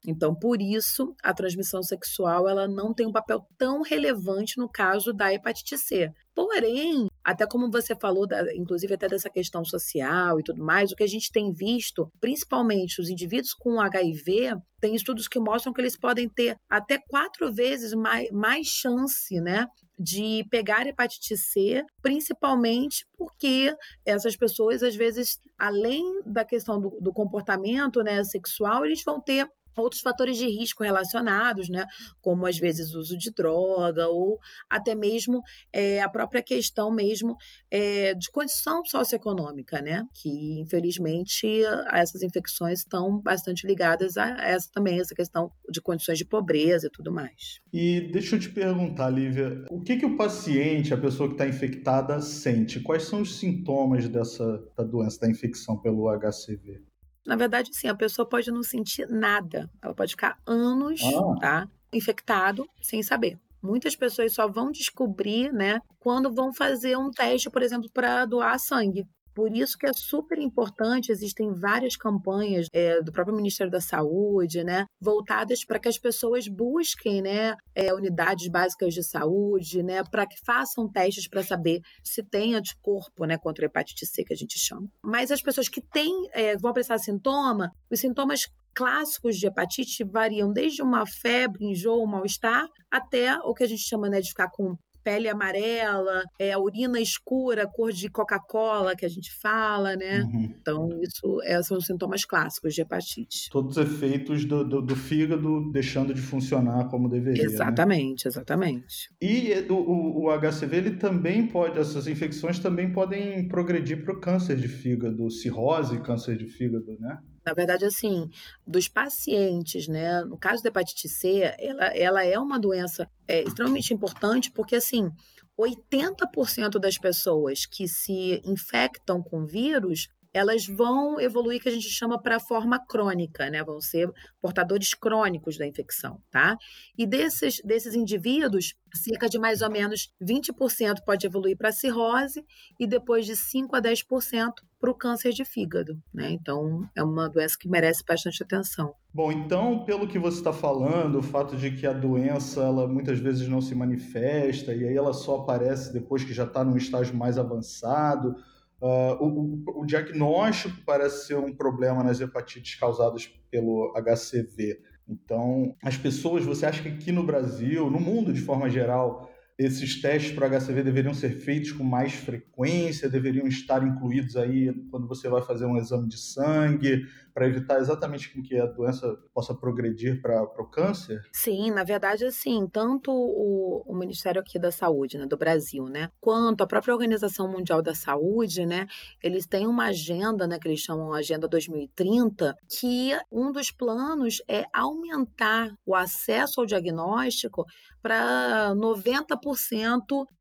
Então, 0.07 0.33
por 0.33 0.61
isso, 0.61 1.13
a 1.21 1.33
transmissão 1.33 1.83
sexual 1.83 2.47
ela 2.47 2.65
não 2.65 2.93
tem 2.93 3.05
um 3.05 3.11
papel 3.11 3.45
tão 3.57 3.81
relevante 3.81 4.57
no 4.57 4.69
caso 4.69 5.11
da 5.11 5.33
hepatite 5.33 5.77
C. 5.77 6.09
Porém, 6.33 7.07
até 7.27 7.45
como 7.45 7.69
você 7.69 7.93
falou, 7.93 8.25
da, 8.25 8.55
inclusive 8.55 8.93
até 8.93 9.05
dessa 9.05 9.29
questão 9.29 9.65
social 9.65 10.39
e 10.39 10.43
tudo 10.43 10.63
mais, 10.63 10.93
o 10.93 10.95
que 10.95 11.03
a 11.03 11.07
gente 11.07 11.29
tem 11.29 11.51
visto, 11.51 12.09
principalmente 12.21 13.01
os 13.01 13.09
indivíduos 13.09 13.53
com 13.53 13.81
HIV, 13.81 14.55
tem 14.79 14.95
estudos 14.95 15.27
que 15.27 15.37
mostram 15.37 15.73
que 15.73 15.81
eles 15.81 15.97
podem 15.97 16.29
ter 16.29 16.55
até 16.69 16.97
quatro 16.97 17.51
vezes 17.51 17.93
mais, 17.93 18.31
mais 18.31 18.67
chance, 18.67 19.41
né, 19.41 19.67
de 19.99 20.45
pegar 20.49 20.87
hepatite 20.87 21.35
C, 21.35 21.83
principalmente 22.01 23.05
porque 23.17 23.75
essas 24.05 24.37
pessoas, 24.37 24.81
às 24.81 24.95
vezes, 24.95 25.37
além 25.57 26.21
da 26.25 26.45
questão 26.45 26.79
do, 26.79 26.97
do 27.01 27.11
comportamento 27.11 28.01
né, 28.03 28.23
sexual, 28.23 28.85
eles 28.85 29.03
vão 29.03 29.19
ter 29.19 29.49
outros 29.77 30.01
fatores 30.01 30.37
de 30.37 30.47
risco 30.47 30.83
relacionados, 30.83 31.69
né, 31.69 31.85
como 32.21 32.45
às 32.45 32.57
vezes 32.57 32.93
uso 32.93 33.17
de 33.17 33.31
droga 33.31 34.07
ou 34.07 34.39
até 34.69 34.95
mesmo 34.95 35.41
é, 35.71 36.01
a 36.01 36.09
própria 36.09 36.41
questão 36.41 36.91
mesmo 36.91 37.35
é, 37.69 38.13
de 38.13 38.29
condição 38.31 38.83
socioeconômica, 38.85 39.81
né, 39.81 40.03
que 40.13 40.59
infelizmente 40.59 41.61
essas 41.91 42.21
infecções 42.21 42.79
estão 42.79 43.19
bastante 43.19 43.65
ligadas 43.65 44.17
a 44.17 44.27
essa 44.43 44.69
também 44.71 44.99
essa 44.99 45.15
questão 45.15 45.51
de 45.69 45.81
condições 45.81 46.17
de 46.17 46.25
pobreza 46.25 46.87
e 46.87 46.91
tudo 46.91 47.11
mais. 47.11 47.59
E 47.71 48.01
deixa 48.11 48.35
eu 48.35 48.39
te 48.39 48.49
perguntar, 48.49 49.09
Lívia, 49.09 49.65
o 49.69 49.81
que 49.81 49.97
que 49.97 50.05
o 50.05 50.17
paciente, 50.17 50.93
a 50.93 50.97
pessoa 50.97 51.29
que 51.29 51.35
está 51.35 51.47
infectada, 51.47 52.19
sente? 52.21 52.79
Quais 52.79 53.03
são 53.03 53.21
os 53.21 53.37
sintomas 53.37 54.07
dessa 54.07 54.63
da 54.75 54.83
doença, 54.83 55.19
da 55.19 55.29
infecção 55.29 55.77
pelo 55.77 56.09
HCV? 56.09 56.86
Na 57.27 57.35
verdade, 57.35 57.75
sim, 57.75 57.89
a 57.89 57.95
pessoa 57.95 58.25
pode 58.25 58.49
não 58.49 58.63
sentir 58.63 59.05
nada. 59.09 59.69
Ela 59.81 59.93
pode 59.93 60.11
ficar 60.11 60.39
anos, 60.45 61.01
ah. 61.03 61.39
tá? 61.41 61.67
Infectado 61.91 62.65
sem 62.81 63.03
saber. 63.03 63.37
Muitas 63.61 63.97
pessoas 63.97 64.33
só 64.33 64.47
vão 64.47 64.71
descobrir, 64.71 65.51
né, 65.51 65.81
quando 65.99 66.33
vão 66.33 66.53
fazer 66.53 66.97
um 66.97 67.11
teste, 67.11 67.49
por 67.49 67.61
exemplo, 67.61 67.89
para 67.93 68.23
doar 68.23 68.57
sangue. 68.57 69.05
Por 69.37 69.55
isso 69.55 69.77
que 69.77 69.85
é 69.85 69.93
super 69.93 70.39
importante, 70.39 71.11
existem 71.11 71.53
várias 71.53 71.95
campanhas 71.95 72.65
é, 72.73 73.03
do 73.03 73.11
próprio 73.11 73.35
Ministério 73.35 73.71
da 73.71 73.79
Saúde, 73.79 74.63
né, 74.63 74.87
voltadas 74.99 75.63
para 75.63 75.77
que 75.77 75.87
as 75.87 75.99
pessoas 75.99 76.47
busquem, 76.47 77.21
né, 77.21 77.55
é, 77.75 77.93
unidades 77.93 78.47
básicas 78.47 78.95
de 78.95 79.03
saúde, 79.03 79.83
né, 79.83 80.03
para 80.09 80.25
que 80.25 80.43
façam 80.43 80.91
testes 80.91 81.27
para 81.27 81.43
saber 81.43 81.81
se 82.03 82.23
tem 82.23 82.55
anticorpo, 82.55 83.25
né, 83.25 83.37
contra 83.37 83.63
a 83.63 83.67
hepatite 83.67 84.07
C, 84.07 84.23
que 84.23 84.33
a 84.33 84.35
gente 84.35 84.57
chama. 84.57 84.87
Mas 85.03 85.29
as 85.29 85.39
pessoas 85.39 85.69
que 85.69 85.81
têm, 85.81 86.27
é, 86.33 86.57
vão 86.57 86.71
apresentar 86.71 86.97
sintoma, 86.97 87.71
os 87.91 87.99
sintomas 87.99 88.47
clássicos 88.77 89.37
de 89.37 89.47
hepatite 89.47 90.03
variam 90.03 90.53
desde 90.53 90.83
uma 90.83 91.03
febre, 91.05 91.65
enjoo, 91.65 92.05
mal-estar, 92.05 92.67
até 92.91 93.35
o 93.39 93.53
que 93.53 93.63
a 93.63 93.67
gente 93.67 93.81
chama 93.81 94.07
né, 94.07 94.21
de 94.21 94.29
ficar 94.29 94.49
com 94.51 94.75
pele 95.07 95.29
amarela, 95.29 96.21
é, 96.37 96.57
urina 96.57 96.99
escura, 96.99 97.65
cor 97.65 97.93
de 97.93 98.09
Coca-Cola, 98.09 98.93
que 98.93 99.05
a 99.05 99.09
gente 99.09 99.31
fala, 99.41 99.95
né? 99.95 100.21
Uhum. 100.23 100.53
Então, 100.59 100.99
isso 101.01 101.39
é, 101.45 101.63
são 101.63 101.77
os 101.77 101.85
sintomas 101.85 102.25
clássicos 102.25 102.73
de 102.73 102.81
hepatite. 102.81 103.49
Todos 103.49 103.77
os 103.77 103.83
efeitos 103.85 104.43
do, 104.43 104.65
do, 104.65 104.81
do 104.81 104.95
fígado 104.97 105.71
deixando 105.71 106.13
de 106.13 106.19
funcionar 106.19 106.89
como 106.89 107.07
deveria. 107.07 107.41
Exatamente, 107.41 108.25
né? 108.25 108.29
exatamente. 108.29 109.09
E 109.21 109.65
o, 109.69 110.25
o, 110.25 110.37
HCV, 110.37 110.75
ele 110.75 110.91
também 110.97 111.47
pode, 111.47 111.79
essas 111.79 112.05
infecções 112.05 112.59
também 112.59 112.91
podem 112.91 113.47
progredir 113.47 114.03
para 114.03 114.13
o 114.13 114.19
câncer 114.19 114.57
de 114.57 114.67
fígado, 114.67 115.31
cirrose, 115.31 116.01
câncer 116.01 116.35
de 116.35 116.47
fígado, 116.47 116.97
né? 116.99 117.17
Na 117.47 117.53
verdade, 117.53 117.85
assim, 117.85 118.29
dos 118.67 118.89
pacientes, 118.89 119.87
né? 119.87 120.21
No 120.25 120.37
caso 120.37 120.61
da 120.61 120.67
hepatite 120.67 121.07
C, 121.07 121.43
ela, 121.57 121.85
ela 121.95 122.25
é 122.25 122.37
uma 122.37 122.59
doença 122.59 123.09
é, 123.25 123.41
extremamente 123.41 123.93
importante, 123.93 124.51
porque, 124.51 124.75
assim, 124.75 125.09
80% 125.57 126.77
das 126.77 126.97
pessoas 126.97 127.65
que 127.65 127.87
se 127.87 128.41
infectam 128.43 129.23
com 129.23 129.45
vírus 129.45 130.09
elas 130.37 130.65
vão 130.67 131.19
evoluir 131.19 131.61
que 131.61 131.67
a 131.67 131.71
gente 131.71 131.89
chama 131.89 132.21
para 132.21 132.39
forma 132.39 132.79
crônica, 132.79 133.49
né? 133.49 133.63
Vão 133.63 133.81
ser 133.81 134.09
portadores 134.41 134.93
crônicos 134.93 135.57
da 135.57 135.65
infecção, 135.65 136.21
tá? 136.31 136.55
E 136.97 137.05
desses, 137.07 137.59
desses 137.63 137.95
indivíduos, 137.95 138.75
cerca 138.93 139.27
de 139.27 139.39
mais 139.39 139.61
ou 139.61 139.69
menos 139.69 140.13
20% 140.21 141.03
pode 141.05 141.25
evoluir 141.25 141.57
para 141.57 141.71
cirrose 141.71 142.45
e 142.79 142.87
depois 142.87 143.25
de 143.25 143.35
5 143.35 143.75
a 143.75 143.81
10% 143.81 144.51
para 144.79 144.91
o 144.91 144.95
câncer 144.95 145.33
de 145.33 145.43
fígado, 145.43 145.99
né? 146.13 146.29
Então, 146.31 146.87
é 146.95 147.03
uma 147.03 147.27
doença 147.27 147.57
que 147.59 147.67
merece 147.67 148.03
bastante 148.07 148.43
atenção. 148.43 148.93
Bom, 149.11 149.31
então, 149.31 149.83
pelo 149.85 150.07
que 150.07 150.19
você 150.19 150.37
está 150.37 150.53
falando, 150.53 151.17
o 151.17 151.23
fato 151.23 151.57
de 151.57 151.71
que 151.71 151.87
a 151.87 151.93
doença 151.93 152.61
ela 152.61 152.87
muitas 152.87 153.17
vezes 153.17 153.47
não 153.47 153.59
se 153.59 153.73
manifesta 153.73 154.73
e 154.73 154.87
aí 154.87 154.95
ela 154.95 155.13
só 155.13 155.37
aparece 155.37 155.91
depois 155.91 156.23
que 156.23 156.33
já 156.33 156.43
está 156.43 156.63
num 156.63 156.77
estágio 156.77 157.15
mais 157.15 157.39
avançado, 157.39 158.35
Uh, 158.79 159.17
o, 159.19 159.81
o, 159.81 159.85
diagnóstico 159.85 160.77
parece 160.85 161.25
ser 161.25 161.35
um 161.35 161.51
problema 161.51 162.03
nas 162.03 162.21
hepatites 162.21 162.75
causadas 162.75 163.27
pelo 163.49 163.91
HCV. 163.95 164.79
Então, 165.09 165.75
as 165.83 165.97
pessoas, 165.97 166.45
você 166.45 166.65
acha 166.65 166.83
que 166.83 166.89
aqui 166.89 167.11
no 167.11 167.23
Brasil, 167.23 167.89
no 167.89 167.99
mundo 167.99 168.31
de 168.31 168.41
forma 168.41 168.69
geral, 168.69 169.31
esses 169.57 169.99
testes 169.99 170.33
para 170.33 170.47
HCV 170.47 170.83
deveriam 170.83 171.13
ser 171.13 171.31
feitos 171.31 171.71
com 171.71 171.83
mais 171.83 172.13
frequência, 172.13 173.09
deveriam 173.09 173.47
estar 173.47 173.85
incluídos 173.85 174.37
aí 174.37 174.71
quando 174.91 175.07
você 175.07 175.27
vai 175.27 175.41
fazer 175.41 175.65
um 175.65 175.77
exame 175.77 176.07
de 176.07 176.17
sangue, 176.17 177.07
para 177.37 177.45
evitar 177.45 177.79
exatamente 177.79 178.29
que 178.41 178.57
a 178.57 178.65
doença 178.65 179.15
possa 179.31 179.53
progredir 179.53 180.19
para 180.23 180.41
o 180.41 180.65
câncer? 180.65 181.21
Sim, 181.31 181.69
na 181.69 181.83
verdade, 181.83 182.25
assim, 182.25 182.67
tanto 182.67 183.11
o, 183.11 183.83
o, 183.85 183.95
Ministério 183.95 184.41
aqui 184.41 184.57
da 184.57 184.71
Saúde, 184.71 185.19
né, 185.19 185.27
do 185.27 185.37
Brasil, 185.37 185.85
né, 185.85 186.09
quanto 186.19 186.63
a 186.63 186.67
própria 186.67 186.95
Organização 186.95 187.47
Mundial 187.47 187.79
da 187.83 187.93
Saúde, 187.93 188.65
né, 188.65 188.87
eles 189.21 189.45
têm 189.45 189.67
uma 189.67 189.85
agenda, 189.85 190.47
né, 190.47 190.57
que 190.57 190.67
eles 190.67 190.79
chamam 190.79 191.13
Agenda 191.13 191.47
2030, 191.47 192.55
que 192.67 193.11
um 193.31 193.51
dos 193.51 193.69
planos 193.69 194.41
é 194.49 194.63
aumentar 194.73 195.75
o 195.85 195.93
acesso 195.93 196.61
ao 196.61 196.65
diagnóstico 196.65 197.65
para 198.01 198.73
90% 198.75 199.46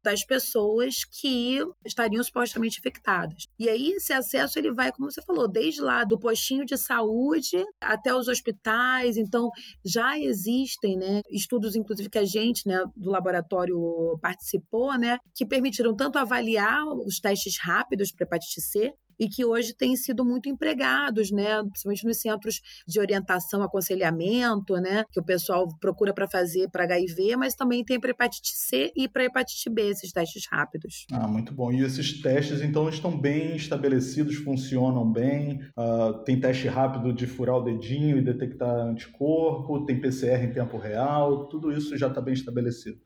das 0.02 0.24
pessoas 0.24 1.04
que 1.04 1.58
estariam 1.84 2.22
supostamente 2.22 2.78
infectadas. 2.78 3.46
E 3.58 3.68
aí 3.68 3.92
esse 3.92 4.12
acesso 4.12 4.58
ele 4.58 4.72
vai, 4.72 4.92
como 4.92 5.10
você 5.10 5.22
falou, 5.22 5.48
desde 5.48 5.80
lá 5.80 6.04
do 6.04 6.18
postinho 6.18 6.64
de 6.64 6.76
saúde 6.76 7.64
até 7.80 8.14
os 8.14 8.28
hospitais. 8.28 9.16
Então, 9.16 9.50
já 9.84 10.18
existem 10.18 10.96
né, 10.96 11.22
estudos, 11.30 11.76
inclusive, 11.76 12.08
que 12.08 12.18
a 12.18 12.24
gente 12.24 12.66
né, 12.66 12.82
do 12.96 13.10
laboratório 13.10 13.76
participou, 14.20 14.96
né, 14.98 15.18
que 15.34 15.46
permitiram 15.46 15.94
tanto 15.94 16.18
avaliar 16.18 16.84
os 16.86 17.18
testes 17.20 17.58
rápidos 17.60 18.12
para 18.12 18.24
hepatite 18.24 18.60
C, 18.60 18.92
e 19.18 19.28
que 19.28 19.44
hoje 19.44 19.74
têm 19.74 19.96
sido 19.96 20.24
muito 20.24 20.48
empregados, 20.48 21.30
né? 21.30 21.62
Principalmente 21.62 22.04
nos 22.04 22.18
centros 22.18 22.60
de 22.86 23.00
orientação, 23.00 23.62
aconselhamento, 23.62 24.74
né? 24.74 25.04
Que 25.12 25.20
o 25.20 25.24
pessoal 25.24 25.66
procura 25.80 26.12
para 26.12 26.28
fazer 26.28 26.68
para 26.70 26.84
HIV, 26.84 27.36
mas 27.36 27.54
também 27.54 27.84
tem 27.84 27.98
para 27.98 28.10
hepatite 28.10 28.52
C 28.54 28.92
e 28.96 29.08
para 29.08 29.24
hepatite 29.24 29.70
B, 29.70 29.90
esses 29.90 30.12
testes 30.12 30.46
rápidos. 30.50 31.06
Ah, 31.12 31.26
muito 31.26 31.54
bom. 31.54 31.72
E 31.72 31.82
esses 31.82 32.20
testes, 32.20 32.60
então, 32.60 32.88
estão 32.88 33.16
bem 33.18 33.56
estabelecidos, 33.56 34.36
funcionam 34.36 35.10
bem. 35.10 35.60
Uh, 35.76 36.24
tem 36.24 36.38
teste 36.38 36.68
rápido 36.68 37.12
de 37.12 37.26
furar 37.26 37.56
o 37.56 37.62
dedinho 37.62 38.18
e 38.18 38.22
detectar 38.22 38.70
anticorpo, 38.70 39.84
tem 39.84 40.00
PCR 40.00 40.44
em 40.44 40.52
tempo 40.52 40.76
real, 40.76 41.46
tudo 41.46 41.72
isso 41.72 41.96
já 41.96 42.08
está 42.08 42.20
bem 42.20 42.34
estabelecido. 42.34 42.98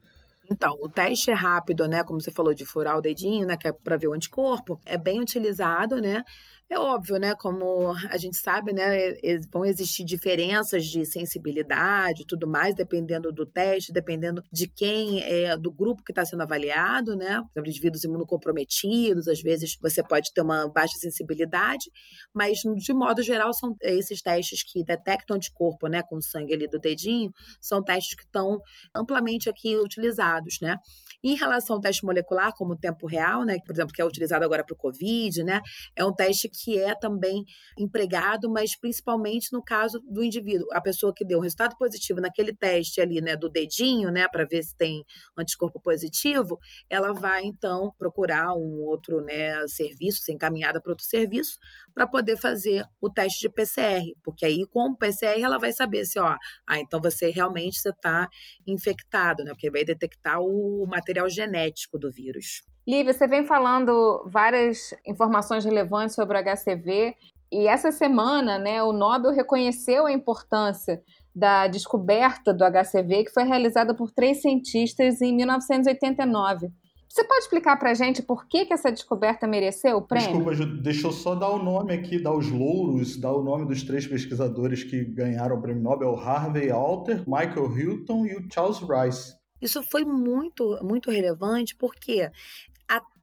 Então, 0.50 0.76
o 0.80 0.88
teste 0.88 1.30
rápido, 1.32 1.86
né, 1.86 2.02
como 2.02 2.20
você 2.20 2.30
falou, 2.32 2.52
de 2.52 2.66
furar 2.66 2.98
o 2.98 3.00
dedinho, 3.00 3.46
né, 3.46 3.56
que 3.56 3.68
é 3.68 3.72
para 3.72 3.96
ver 3.96 4.08
o 4.08 4.12
anticorpo, 4.12 4.80
é 4.84 4.98
bem 4.98 5.20
utilizado, 5.20 6.00
né? 6.00 6.24
É 6.72 6.78
óbvio, 6.78 7.16
né? 7.16 7.34
Como 7.34 7.90
a 8.08 8.16
gente 8.16 8.36
sabe, 8.36 8.72
né? 8.72 9.14
Vão 9.52 9.64
existir 9.64 10.04
diferenças 10.04 10.86
de 10.86 11.04
sensibilidade 11.04 12.22
e 12.22 12.24
tudo 12.24 12.46
mais, 12.46 12.76
dependendo 12.76 13.32
do 13.32 13.44
teste, 13.44 13.92
dependendo 13.92 14.40
de 14.52 14.68
quem 14.68 15.20
é 15.20 15.56
do 15.56 15.72
grupo 15.72 16.04
que 16.04 16.12
está 16.12 16.24
sendo 16.24 16.44
avaliado, 16.44 17.16
né? 17.16 17.42
Por 17.42 17.58
exemplo, 17.58 17.70
indivíduos 17.70 18.04
imunocomprometidos, 18.04 19.26
às 19.26 19.42
vezes 19.42 19.76
você 19.82 20.00
pode 20.00 20.32
ter 20.32 20.42
uma 20.42 20.68
baixa 20.68 20.96
sensibilidade, 20.96 21.90
mas 22.32 22.58
de 22.60 22.92
modo 22.94 23.20
geral 23.20 23.52
são 23.52 23.74
esses 23.82 24.22
testes 24.22 24.62
que 24.62 24.84
detectam 24.84 25.36
anticorpo, 25.38 25.88
né, 25.88 26.04
com 26.04 26.20
sangue 26.20 26.54
ali 26.54 26.68
do 26.68 26.78
dedinho, 26.78 27.32
são 27.60 27.82
testes 27.82 28.14
que 28.14 28.22
estão 28.22 28.60
amplamente 28.94 29.50
aqui 29.50 29.76
utilizados, 29.76 30.58
né? 30.62 30.76
Em 31.20 31.34
relação 31.34 31.76
ao 31.76 31.82
teste 31.82 32.04
molecular, 32.04 32.52
como 32.54 32.76
tempo 32.76 33.08
real, 33.08 33.44
né, 33.44 33.56
por 33.66 33.74
exemplo, 33.74 33.92
que 33.92 34.00
é 34.00 34.04
utilizado 34.04 34.44
agora 34.44 34.64
para 34.64 34.74
o 34.74 34.76
COVID, 34.76 35.42
né, 35.42 35.60
é 35.96 36.04
um 36.04 36.14
teste 36.14 36.48
que 36.48 36.59
é 36.78 36.94
também 36.94 37.44
empregado, 37.78 38.50
mas 38.50 38.76
principalmente 38.76 39.52
no 39.52 39.62
caso 39.62 40.00
do 40.00 40.22
indivíduo, 40.22 40.66
a 40.72 40.80
pessoa 40.80 41.12
que 41.14 41.24
deu 41.24 41.38
um 41.38 41.42
resultado 41.42 41.76
positivo 41.76 42.20
naquele 42.20 42.54
teste 42.54 43.00
ali, 43.00 43.20
né, 43.20 43.36
do 43.36 43.48
dedinho, 43.48 44.10
né, 44.10 44.26
para 44.28 44.44
ver 44.44 44.62
se 44.62 44.76
tem 44.76 45.04
anticorpo 45.36 45.80
positivo, 45.80 46.58
ela 46.88 47.12
vai 47.12 47.44
então 47.44 47.92
procurar 47.98 48.54
um 48.54 48.82
outro, 48.82 49.20
né, 49.20 49.66
serviço, 49.68 50.22
ser 50.22 50.32
encaminhada 50.32 50.80
para 50.80 50.92
outro 50.92 51.04
serviço, 51.04 51.58
para 51.94 52.06
poder 52.06 52.36
fazer 52.36 52.84
o 53.00 53.10
teste 53.10 53.40
de 53.40 53.48
PCR, 53.48 54.14
porque 54.22 54.44
aí 54.44 54.66
com 54.66 54.90
o 54.90 54.96
PCR 54.96 55.42
ela 55.42 55.58
vai 55.58 55.72
saber 55.72 56.04
se, 56.04 56.18
ó, 56.18 56.36
ah, 56.66 56.78
então 56.78 57.00
você 57.00 57.30
realmente 57.30 57.76
está 57.76 58.28
infectado, 58.66 59.44
né, 59.44 59.50
porque 59.52 59.70
vai 59.70 59.84
detectar 59.84 60.40
o 60.40 60.86
material 60.86 61.28
genético 61.28 61.98
do 61.98 62.10
vírus. 62.10 62.62
Lívia, 62.90 63.12
você 63.12 63.28
vem 63.28 63.44
falando 63.44 64.24
várias 64.26 64.92
informações 65.06 65.64
relevantes 65.64 66.16
sobre 66.16 66.36
o 66.36 66.42
HCV 66.42 67.14
e 67.52 67.68
essa 67.68 67.92
semana, 67.92 68.58
né, 68.58 68.82
o 68.82 68.92
Nobel 68.92 69.30
reconheceu 69.30 70.06
a 70.06 70.12
importância 70.12 71.00
da 71.32 71.68
descoberta 71.68 72.52
do 72.52 72.64
HCV 72.64 73.26
que 73.26 73.32
foi 73.32 73.44
realizada 73.44 73.94
por 73.94 74.10
três 74.10 74.42
cientistas 74.42 75.22
em 75.22 75.36
1989. 75.36 76.68
Você 77.08 77.22
pode 77.22 77.44
explicar 77.44 77.76
para 77.76 77.92
a 77.92 77.94
gente 77.94 78.22
por 78.22 78.48
que, 78.48 78.66
que 78.66 78.72
essa 78.72 78.90
descoberta 78.90 79.46
mereceu 79.46 79.98
o 79.98 80.02
prêmio? 80.02 80.44
Desculpa, 80.44 80.82
deixa 80.82 81.06
eu 81.06 81.12
só 81.12 81.36
dar 81.36 81.50
o 81.50 81.62
nome 81.62 81.92
aqui, 81.92 82.20
dar 82.20 82.34
os 82.34 82.50
louros, 82.50 83.16
dar 83.16 83.32
o 83.32 83.42
nome 83.42 83.66
dos 83.66 83.84
três 83.84 84.04
pesquisadores 84.04 84.82
que 84.82 85.04
ganharam 85.04 85.56
o 85.56 85.62
prêmio 85.62 85.82
Nobel: 85.82 86.18
Harvey 86.18 86.70
Alter, 86.70 87.22
Michael 87.24 87.70
Hilton 87.78 88.26
e 88.26 88.34
o 88.34 88.48
Charles 88.52 88.80
Rice. 88.80 89.38
Isso 89.60 89.82
foi 89.82 90.04
muito, 90.04 90.78
muito 90.82 91.10
relevante 91.10 91.76
porque 91.76 92.30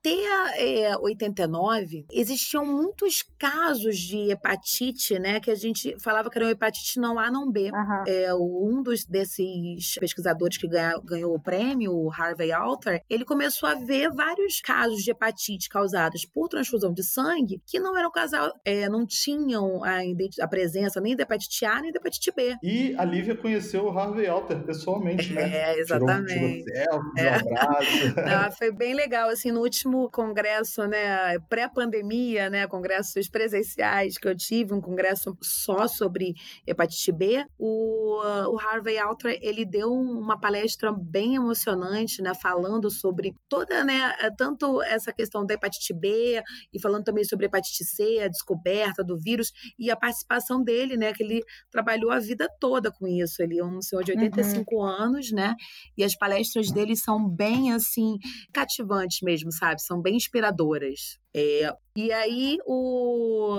até 0.07 0.87
é, 0.89 0.97
89, 0.97 2.05
existiam 2.11 2.65
muitos 2.65 3.23
casos 3.37 3.97
de 3.97 4.31
hepatite, 4.31 5.19
né? 5.19 5.39
Que 5.39 5.51
a 5.51 5.55
gente 5.55 5.95
falava 5.99 6.29
que 6.29 6.37
era 6.37 6.45
uma 6.45 6.51
hepatite 6.51 6.99
não 6.99 7.19
A, 7.19 7.29
não 7.29 7.51
B. 7.51 7.71
Uhum. 7.71 8.03
É, 8.07 8.33
um 8.33 8.81
dos 8.81 9.05
desses 9.05 9.95
pesquisadores 9.99 10.57
que 10.57 10.67
ganha, 10.67 10.99
ganhou 11.03 11.35
o 11.35 11.39
prêmio, 11.39 11.91
o 11.93 12.11
Harvey 12.11 12.51
Alter, 12.51 13.03
ele 13.09 13.25
começou 13.25 13.67
a 13.67 13.75
ver 13.75 14.09
vários 14.11 14.61
casos 14.61 15.03
de 15.03 15.11
hepatite 15.11 15.69
causadas 15.69 16.25
por 16.25 16.47
transfusão 16.47 16.93
de 16.93 17.03
sangue 17.03 17.61
que 17.65 17.79
não 17.79 17.97
eram 17.97 18.11
casal, 18.11 18.51
é, 18.63 18.87
não 18.87 19.05
tinham 19.05 19.83
a, 19.83 19.97
a, 20.41 20.47
presença 20.47 21.01
nem 21.01 21.15
da 21.15 21.23
hepatite 21.23 21.65
A 21.65 21.81
nem 21.81 21.91
da 21.91 21.99
hepatite 21.99 22.31
B. 22.31 22.55
E 22.63 22.95
a 22.97 23.03
Lívia 23.03 23.35
conheceu 23.35 23.85
o 23.85 23.97
Harvey 23.97 24.27
Alter 24.27 24.63
pessoalmente, 24.63 25.33
né? 25.33 25.51
É, 25.53 25.79
exatamente. 25.79 26.33
Tirou, 26.33 26.49
tirou 26.49 26.67
selfie, 26.67 27.19
é. 27.19 27.31
um 27.31 27.57
abraço. 27.57 28.57
foi 28.57 28.71
bem 28.71 28.93
legal, 28.93 29.29
assim, 29.29 29.51
no 29.51 29.61
último 29.61 29.96
último 29.97 30.09
congresso, 30.11 30.85
né, 30.85 31.39
pré-pandemia, 31.49 32.49
né, 32.49 32.67
congressos 32.67 33.27
presenciais 33.27 34.17
que 34.17 34.27
eu 34.27 34.35
tive, 34.35 34.73
um 34.73 34.81
congresso 34.81 35.35
só 35.41 35.87
sobre 35.87 36.33
hepatite 36.65 37.11
B, 37.11 37.45
o, 37.57 38.21
o 38.51 38.59
Harvey 38.59 38.97
Alter, 38.97 39.37
ele 39.41 39.65
deu 39.65 39.91
uma 39.91 40.39
palestra 40.39 40.91
bem 40.91 41.35
emocionante, 41.35 42.21
né, 42.21 42.33
falando 42.35 42.89
sobre 42.89 43.35
toda, 43.49 43.83
né, 43.83 44.13
tanto 44.37 44.81
essa 44.83 45.11
questão 45.11 45.45
da 45.45 45.55
hepatite 45.55 45.93
B 45.93 46.41
e 46.73 46.81
falando 46.81 47.03
também 47.03 47.23
sobre 47.23 47.47
hepatite 47.47 47.83
C, 47.83 48.19
a 48.19 48.27
descoberta 48.27 49.03
do 49.03 49.17
vírus 49.17 49.51
e 49.79 49.89
a 49.89 49.95
participação 49.95 50.63
dele, 50.63 50.97
né, 50.97 51.13
que 51.13 51.23
ele 51.23 51.41
trabalhou 51.71 52.11
a 52.11 52.19
vida 52.19 52.47
toda 52.59 52.91
com 52.91 53.07
isso. 53.07 53.41
Ele 53.41 53.59
é 53.59 53.65
um 53.65 53.81
senhor 53.81 54.03
de 54.03 54.11
85 54.11 54.75
uhum. 54.75 54.83
anos, 54.83 55.31
né, 55.31 55.55
e 55.97 56.03
as 56.03 56.15
palestras 56.15 56.71
dele 56.71 56.95
são 56.95 57.27
bem, 57.27 57.73
assim, 57.73 58.17
cativantes 58.53 59.19
mesmo, 59.21 59.51
sabe? 59.51 59.76
Sabe? 59.77 59.87
São 59.87 60.01
bem 60.01 60.15
inspiradoras. 60.15 61.17
É, 61.33 61.71
e 61.95 62.11
aí 62.11 62.57
o, 62.65 63.55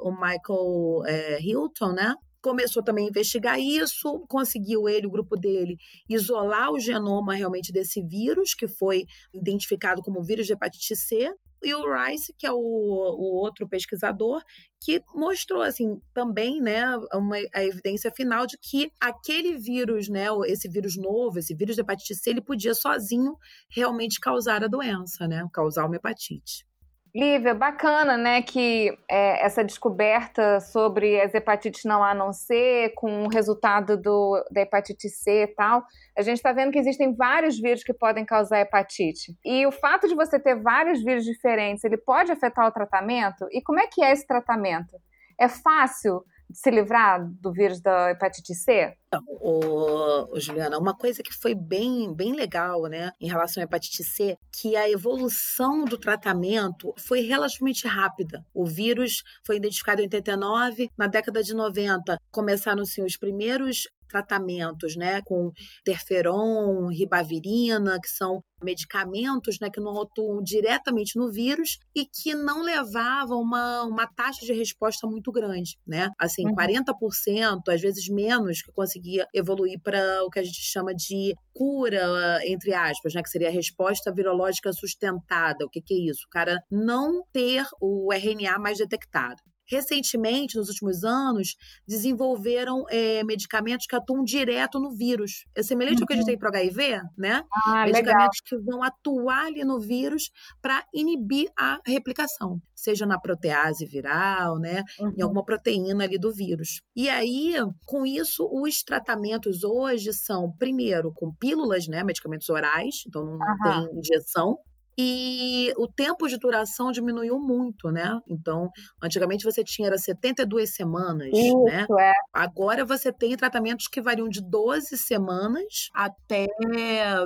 o 0.00 0.10
Michael 0.12 1.02
é, 1.06 1.40
Hilton, 1.40 1.92
né? 1.92 2.14
Começou 2.42 2.82
também 2.82 3.04
a 3.06 3.08
investigar 3.10 3.60
isso, 3.60 4.24
conseguiu 4.26 4.88
ele, 4.88 5.06
o 5.06 5.10
grupo 5.10 5.36
dele, 5.36 5.76
isolar 6.08 6.70
o 6.70 6.80
genoma 6.80 7.34
realmente 7.34 7.70
desse 7.70 8.02
vírus, 8.02 8.54
que 8.54 8.66
foi 8.66 9.04
identificado 9.34 10.00
como 10.00 10.22
vírus 10.22 10.46
de 10.46 10.54
hepatite 10.54 10.96
C, 10.96 11.30
e 11.62 11.74
o 11.74 11.84
Rice, 11.92 12.34
que 12.38 12.46
é 12.46 12.52
o, 12.52 12.56
o, 12.56 13.36
outro 13.42 13.68
pesquisador, 13.68 14.42
que 14.80 15.02
mostrou 15.14 15.62
assim 15.62 16.00
também, 16.14 16.60
né, 16.60 16.84
uma, 17.12 17.36
a 17.54 17.64
evidência 17.64 18.10
final 18.10 18.46
de 18.46 18.56
que 18.58 18.90
aquele 19.00 19.56
vírus, 19.58 20.08
né, 20.08 20.26
esse 20.46 20.68
vírus 20.68 20.96
novo, 20.96 21.38
esse 21.38 21.54
vírus 21.54 21.76
de 21.76 21.82
hepatite 21.82 22.14
C, 22.14 22.30
ele 22.30 22.40
podia 22.40 22.74
sozinho 22.74 23.36
realmente 23.68 24.18
causar 24.20 24.64
a 24.64 24.68
doença, 24.68 25.28
né, 25.28 25.46
causar 25.52 25.86
uma 25.86 25.96
hepatite. 25.96 26.69
Lívia, 27.14 27.54
bacana, 27.54 28.16
né, 28.16 28.40
que 28.40 28.96
é, 29.08 29.44
essa 29.44 29.64
descoberta 29.64 30.60
sobre 30.60 31.20
as 31.20 31.34
hepatites 31.34 31.84
não 31.84 32.04
A 32.04 32.14
não 32.14 32.32
C, 32.32 32.92
com 32.94 33.24
o 33.24 33.28
resultado 33.28 33.96
do, 33.96 34.44
da 34.50 34.60
hepatite 34.60 35.08
C 35.08 35.42
e 35.42 35.46
tal, 35.48 35.84
a 36.16 36.22
gente 36.22 36.36
está 36.36 36.52
vendo 36.52 36.70
que 36.70 36.78
existem 36.78 37.12
vários 37.12 37.58
vírus 37.58 37.82
que 37.82 37.92
podem 37.92 38.24
causar 38.24 38.60
hepatite. 38.60 39.36
E 39.44 39.66
o 39.66 39.72
fato 39.72 40.06
de 40.06 40.14
você 40.14 40.38
ter 40.38 40.54
vários 40.54 41.02
vírus 41.02 41.24
diferentes, 41.24 41.82
ele 41.82 41.96
pode 41.96 42.30
afetar 42.30 42.68
o 42.68 42.72
tratamento? 42.72 43.46
E 43.50 43.60
como 43.60 43.80
é 43.80 43.88
que 43.88 44.04
é 44.04 44.12
esse 44.12 44.26
tratamento? 44.26 44.96
É 45.38 45.48
fácil 45.48 46.24
se 46.52 46.70
livrar 46.70 47.24
do 47.40 47.52
vírus 47.52 47.80
da 47.80 48.10
hepatite 48.10 48.54
C? 48.54 48.94
Então, 49.06 49.22
ô, 49.40 50.38
Juliana, 50.38 50.78
uma 50.78 50.96
coisa 50.96 51.22
que 51.22 51.32
foi 51.32 51.54
bem, 51.54 52.14
bem 52.14 52.32
legal, 52.34 52.82
né, 52.84 53.10
em 53.20 53.28
relação 53.28 53.60
à 53.60 53.64
hepatite 53.64 54.04
C, 54.04 54.36
que 54.52 54.76
a 54.76 54.88
evolução 54.88 55.84
do 55.84 55.98
tratamento 55.98 56.94
foi 56.96 57.22
relativamente 57.22 57.88
rápida. 57.88 58.44
O 58.54 58.64
vírus 58.64 59.22
foi 59.44 59.56
identificado 59.56 60.00
em 60.00 60.04
89, 60.04 60.88
na 60.96 61.06
década 61.06 61.42
de 61.42 61.54
90 61.54 62.18
começaram-se 62.30 63.02
os 63.02 63.16
primeiros 63.16 63.88
tratamentos, 64.10 64.96
né, 64.96 65.22
com 65.22 65.52
interferon, 65.80 66.88
ribavirina, 66.88 67.98
que 68.00 68.08
são 68.08 68.42
medicamentos 68.62 69.58
né, 69.60 69.70
que 69.70 69.80
não 69.80 70.00
atuam 70.00 70.42
diretamente 70.42 71.18
no 71.18 71.30
vírus 71.30 71.78
e 71.94 72.04
que 72.04 72.34
não 72.34 72.62
levavam 72.62 73.40
uma, 73.40 73.84
uma 73.84 74.06
taxa 74.06 74.44
de 74.44 74.52
resposta 74.52 75.06
muito 75.06 75.32
grande, 75.32 75.78
né? 75.86 76.10
Assim, 76.18 76.44
uhum. 76.46 76.54
40%, 76.54 77.60
às 77.68 77.80
vezes 77.80 78.08
menos, 78.08 78.62
que 78.62 78.72
conseguia 78.72 79.26
evoluir 79.34 79.80
para 79.82 80.24
o 80.24 80.30
que 80.30 80.38
a 80.38 80.44
gente 80.44 80.60
chama 80.60 80.94
de 80.94 81.34
cura, 81.54 82.40
entre 82.44 82.74
aspas, 82.74 83.14
né? 83.14 83.22
Que 83.22 83.30
seria 83.30 83.48
a 83.48 83.52
resposta 83.52 84.12
virológica 84.12 84.72
sustentada. 84.72 85.64
O 85.64 85.70
que, 85.70 85.80
que 85.80 85.94
é 85.94 86.10
isso? 86.10 86.26
O 86.26 86.30
cara 86.30 86.62
não 86.70 87.22
ter 87.32 87.64
o 87.80 88.12
RNA 88.12 88.58
mais 88.58 88.78
detectado 88.78 89.40
recentemente, 89.70 90.56
nos 90.56 90.68
últimos 90.68 91.04
anos, 91.04 91.56
desenvolveram 91.86 92.84
é, 92.88 93.22
medicamentos 93.24 93.86
que 93.86 93.94
atuam 93.94 94.24
direto 94.24 94.78
no 94.78 94.90
vírus. 94.90 95.46
É 95.54 95.62
semelhante 95.62 95.98
uhum. 95.98 96.02
ao 96.02 96.06
que 96.06 96.12
a 96.12 96.16
gente 96.16 96.24
uhum. 96.24 96.30
tem 96.30 96.38
para 96.38 96.50
o 96.50 96.54
HIV, 96.54 97.02
né? 97.16 97.44
Ah, 97.64 97.84
medicamentos 97.86 98.40
legal. 98.44 98.46
que 98.46 98.58
vão 98.58 98.82
atuar 98.82 99.46
ali 99.46 99.64
no 99.64 99.78
vírus 99.78 100.30
para 100.60 100.84
inibir 100.92 101.50
a 101.56 101.78
replicação, 101.86 102.60
seja 102.74 103.06
na 103.06 103.18
protease 103.18 103.86
viral, 103.86 104.58
né? 104.58 104.82
Uhum. 104.98 105.14
Em 105.16 105.22
alguma 105.22 105.44
proteína 105.44 106.04
ali 106.04 106.18
do 106.18 106.32
vírus. 106.32 106.80
E 106.96 107.08
aí, 107.08 107.54
com 107.86 108.04
isso, 108.04 108.48
os 108.52 108.82
tratamentos 108.82 109.62
hoje 109.62 110.12
são, 110.12 110.52
primeiro, 110.58 111.12
com 111.14 111.32
pílulas, 111.32 111.86
né? 111.86 112.02
Medicamentos 112.02 112.48
orais, 112.48 113.04
então 113.06 113.24
não 113.24 113.32
uhum. 113.32 113.88
tem 113.88 113.98
injeção 113.98 114.58
e 115.02 115.72
o 115.76 115.88
tempo 115.88 116.28
de 116.28 116.38
duração 116.38 116.92
diminuiu 116.92 117.38
muito, 117.38 117.90
né? 117.90 118.20
Então, 118.28 118.70
antigamente 119.02 119.44
você 119.44 119.64
tinha 119.64 119.88
era 119.88 119.96
72 119.96 120.74
semanas, 120.74 121.28
Isso, 121.32 121.64
né? 121.64 121.86
É. 121.98 122.12
Agora 122.32 122.84
você 122.84 123.10
tem 123.10 123.34
tratamentos 123.36 123.88
que 123.88 124.00
variam 124.00 124.28
de 124.28 124.42
12 124.42 124.96
semanas 124.98 125.88
até 125.94 126.46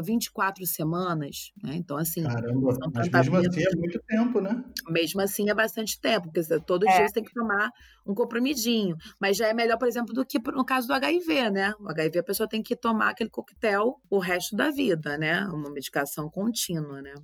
24 0.04 0.64
semanas, 0.66 1.52
né? 1.62 1.74
Então, 1.74 1.96
assim... 1.96 2.22
Caramba, 2.22 2.76
mas 2.94 3.08
mesmo 3.08 3.36
assim 3.36 3.62
é 3.62 3.76
muito 3.76 4.00
tempo, 4.06 4.40
né? 4.40 4.64
Mesmo 4.88 5.20
assim 5.20 5.50
é 5.50 5.54
bastante 5.54 6.00
tempo, 6.00 6.30
porque 6.30 6.42
todos 6.60 6.88
os 6.88 6.94
é. 6.94 6.98
dias 6.98 7.12
tem 7.12 7.24
que 7.24 7.34
tomar 7.34 7.70
um 8.06 8.14
comprimidinho. 8.14 8.96
Mas 9.20 9.36
já 9.36 9.48
é 9.48 9.54
melhor, 9.54 9.78
por 9.78 9.88
exemplo, 9.88 10.12
do 10.12 10.24
que 10.24 10.38
no 10.52 10.64
caso 10.64 10.86
do 10.86 10.94
HIV, 10.94 11.50
né? 11.50 11.72
O 11.80 11.88
HIV 11.88 12.18
a 12.18 12.24
pessoa 12.24 12.48
tem 12.48 12.62
que 12.62 12.76
tomar 12.76 13.10
aquele 13.10 13.30
coquetel 13.30 14.00
o 14.10 14.18
resto 14.18 14.54
da 14.54 14.70
vida, 14.70 15.16
né? 15.16 15.44
Uma 15.46 15.70
medicação 15.70 16.28
contínua, 16.28 17.00
né? 17.00 17.14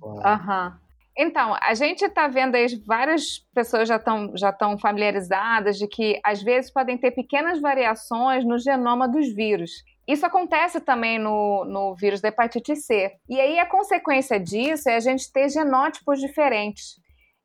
Então, 1.17 1.55
a 1.61 1.73
gente 1.73 2.05
está 2.05 2.27
vendo 2.27 2.55
aí, 2.55 2.67
várias 2.85 3.39
pessoas 3.53 3.87
já 3.87 3.97
estão 3.97 4.31
já 4.35 4.55
familiarizadas 4.79 5.77
de 5.77 5.87
que 5.87 6.19
às 6.23 6.41
vezes 6.41 6.71
podem 6.71 6.97
ter 6.97 7.11
pequenas 7.11 7.59
variações 7.59 8.45
no 8.45 8.57
genoma 8.57 9.07
dos 9.07 9.33
vírus. 9.33 9.71
Isso 10.07 10.25
acontece 10.25 10.79
também 10.79 11.19
no, 11.19 11.65
no 11.65 11.95
vírus 11.95 12.21
da 12.21 12.29
hepatite 12.29 12.75
C. 12.75 13.11
E 13.29 13.39
aí 13.39 13.59
a 13.59 13.65
consequência 13.65 14.39
disso 14.39 14.89
é 14.89 14.95
a 14.95 14.99
gente 14.99 15.31
ter 15.31 15.49
genótipos 15.49 16.19
diferentes. 16.19 16.95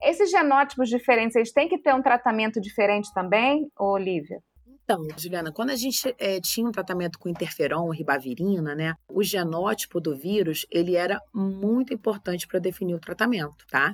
Esses 0.03 0.31
genótipos 0.31 0.89
diferentes, 0.89 1.37
eles 1.37 1.53
têm 1.53 1.69
que 1.69 1.79
ter 1.79 1.95
um 1.95 2.03
tratamento 2.03 2.61
diferente 2.61 3.13
também, 3.13 3.69
Olivia? 3.79 4.39
Então, 4.87 5.05
Juliana, 5.19 5.51
quando 5.51 5.71
a 5.71 5.77
gente 5.77 6.15
é, 6.17 6.41
tinha 6.41 6.65
um 6.65 6.71
tratamento 6.71 7.19
com 7.19 7.29
interferon, 7.29 7.91
ribavirina, 7.91 8.73
né, 8.73 8.95
o 9.09 9.21
genótipo 9.21 10.01
do 10.01 10.15
vírus, 10.15 10.65
ele 10.71 10.95
era 10.95 11.21
muito 11.35 11.93
importante 11.93 12.47
para 12.47 12.61
definir 12.61 12.95
o 12.95 13.01
tratamento, 13.01 13.67
tá? 13.69 13.93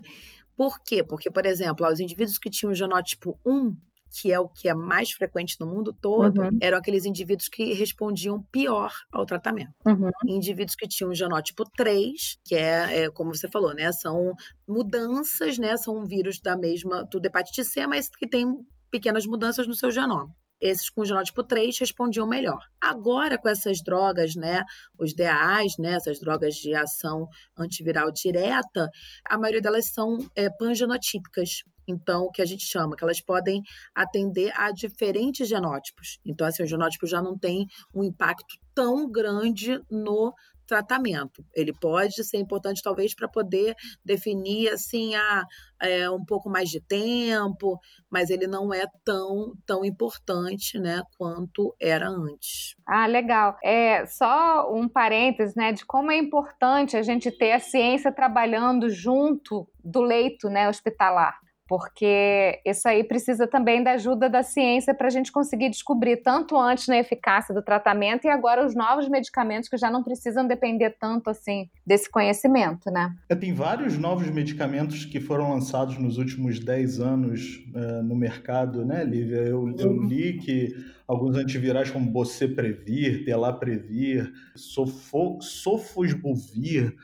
Por 0.55 0.78
quê? 0.85 1.02
Porque, 1.02 1.31
por 1.31 1.46
exemplo, 1.46 1.87
os 1.88 1.98
indivíduos 1.98 2.37
que 2.37 2.50
tinham 2.50 2.72
o 2.72 2.74
genótipo 2.74 3.40
1, 3.44 3.74
que 4.11 4.31
é 4.31 4.38
o 4.38 4.46
que 4.46 4.68
é 4.68 4.74
mais 4.74 5.11
frequente 5.12 5.57
no 5.59 5.66
mundo 5.66 5.94
todo, 5.98 6.42
uhum. 6.42 6.59
eram 6.61 6.76
aqueles 6.76 7.07
indivíduos 7.07 7.48
que 7.48 7.72
respondiam 7.72 8.42
pior 8.52 8.92
ao 9.11 9.24
tratamento. 9.24 9.72
Uhum. 9.87 10.11
Indivíduos 10.26 10.76
que 10.76 10.87
tinham 10.87 11.11
o 11.11 11.14
genótipo 11.14 11.64
3, 11.74 12.38
que 12.44 12.55
é, 12.55 13.05
é, 13.05 13.11
como 13.11 13.35
você 13.35 13.48
falou, 13.48 13.72
né? 13.72 13.90
São 13.92 14.35
mudanças, 14.68 15.57
né? 15.57 15.74
São 15.78 16.05
vírus 16.05 16.38
da 16.38 16.55
mesma, 16.55 17.02
do 17.05 17.18
hepatite 17.24 17.64
C, 17.64 17.87
mas 17.87 18.11
que 18.11 18.28
tem 18.28 18.46
pequenas 18.90 19.24
mudanças 19.24 19.66
no 19.66 19.74
seu 19.74 19.90
genoma 19.90 20.31
esses 20.62 20.88
com 20.88 21.05
genótipo 21.05 21.42
3 21.42 21.77
respondiam 21.77 22.27
melhor. 22.27 22.61
Agora, 22.81 23.37
com 23.37 23.48
essas 23.48 23.83
drogas, 23.83 24.37
né, 24.37 24.62
os 24.98 25.12
DAAs, 25.12 25.77
né, 25.79 25.94
essas 25.94 26.20
drogas 26.20 26.55
de 26.55 26.72
ação 26.75 27.29
antiviral 27.59 28.12
direta, 28.12 28.88
a 29.29 29.37
maioria 29.37 29.61
delas 29.61 29.87
são 29.87 30.18
é, 30.37 30.48
pangenotípicas. 30.48 31.64
Então, 31.87 32.25
o 32.25 32.31
que 32.31 32.40
a 32.40 32.44
gente 32.44 32.64
chama, 32.64 32.94
que 32.94 33.03
elas 33.03 33.20
podem 33.20 33.61
atender 33.92 34.53
a 34.55 34.70
diferentes 34.70 35.48
genótipos. 35.48 36.20
Então, 36.25 36.46
assim, 36.46 36.62
o 36.62 36.66
genótipo 36.66 37.09
já 37.09 37.20
não 37.20 37.37
tem 37.37 37.66
um 37.92 38.05
impacto 38.05 38.57
tão 38.72 39.11
grande 39.11 39.81
no 39.90 40.33
tratamento. 40.72 41.44
Ele 41.54 41.70
pode 41.70 42.24
ser 42.24 42.38
importante, 42.38 42.82
talvez, 42.82 43.14
para 43.14 43.28
poder 43.28 43.74
definir 44.02 44.70
assim 44.70 45.14
a, 45.14 45.44
é, 45.82 46.08
um 46.08 46.24
pouco 46.24 46.48
mais 46.48 46.70
de 46.70 46.80
tempo, 46.80 47.78
mas 48.11 48.30
ele 48.30 48.46
não 48.46 48.72
é 48.72 48.87
tão, 49.04 49.52
tão 49.66 49.85
importante 49.85 50.78
né, 50.78 51.02
quanto 51.18 51.74
era 51.78 52.08
antes. 52.08 52.74
Ah, 52.88 53.06
legal. 53.06 53.58
É 53.62 54.06
só 54.06 54.72
um 54.72 54.88
parênteses 54.88 55.54
né, 55.54 55.72
de 55.72 55.85
como 55.85 56.11
é 56.11 56.16
importante 56.16 56.96
a 56.96 57.02
gente 57.02 57.30
ter 57.30 57.52
a 57.52 57.61
ciência 57.61 58.11
trabalhando 58.11 58.88
junto 58.88 59.68
do 59.85 60.00
leito 60.00 60.48
né, 60.48 60.70
hospitalar 60.70 61.38
porque 61.72 62.61
isso 62.66 62.87
aí 62.87 63.02
precisa 63.02 63.46
também 63.46 63.82
da 63.82 63.92
ajuda 63.92 64.28
da 64.28 64.42
ciência 64.42 64.92
para 64.92 65.06
a 65.06 65.11
gente 65.11 65.32
conseguir 65.32 65.70
descobrir 65.70 66.18
tanto 66.18 66.54
antes 66.54 66.87
na 66.87 66.98
eficácia 66.98 67.54
do 67.54 67.62
tratamento 67.62 68.26
e 68.26 68.28
agora 68.28 68.62
os 68.62 68.74
novos 68.74 69.08
medicamentos 69.08 69.70
que 69.70 69.78
já 69.78 69.90
não 69.90 70.02
precisam 70.02 70.46
depender 70.46 70.90
tanto 71.00 71.30
assim 71.30 71.70
desse 71.87 72.11
conhecimento, 72.11 72.90
né? 72.90 73.16
É, 73.26 73.35
tem 73.35 73.54
vários 73.54 73.96
novos 73.96 74.28
medicamentos 74.28 75.06
que 75.06 75.18
foram 75.18 75.48
lançados 75.48 75.96
nos 75.96 76.18
últimos 76.18 76.61
10 76.61 77.00
anos 77.00 77.64
é, 77.74 78.02
no 78.02 78.14
mercado, 78.14 78.85
né, 78.85 79.02
Lívia? 79.02 79.38
Eu, 79.38 79.74
eu 79.78 79.92
uhum. 79.92 80.06
li 80.06 80.35
que 80.40 80.76
alguns 81.08 81.38
antivirais 81.38 81.90
como 81.90 82.11
Boceprevir, 82.11 83.24
Telaprevir, 83.24 84.30
Sofo, 84.54 85.40
Sofosbuvir, 85.40 86.94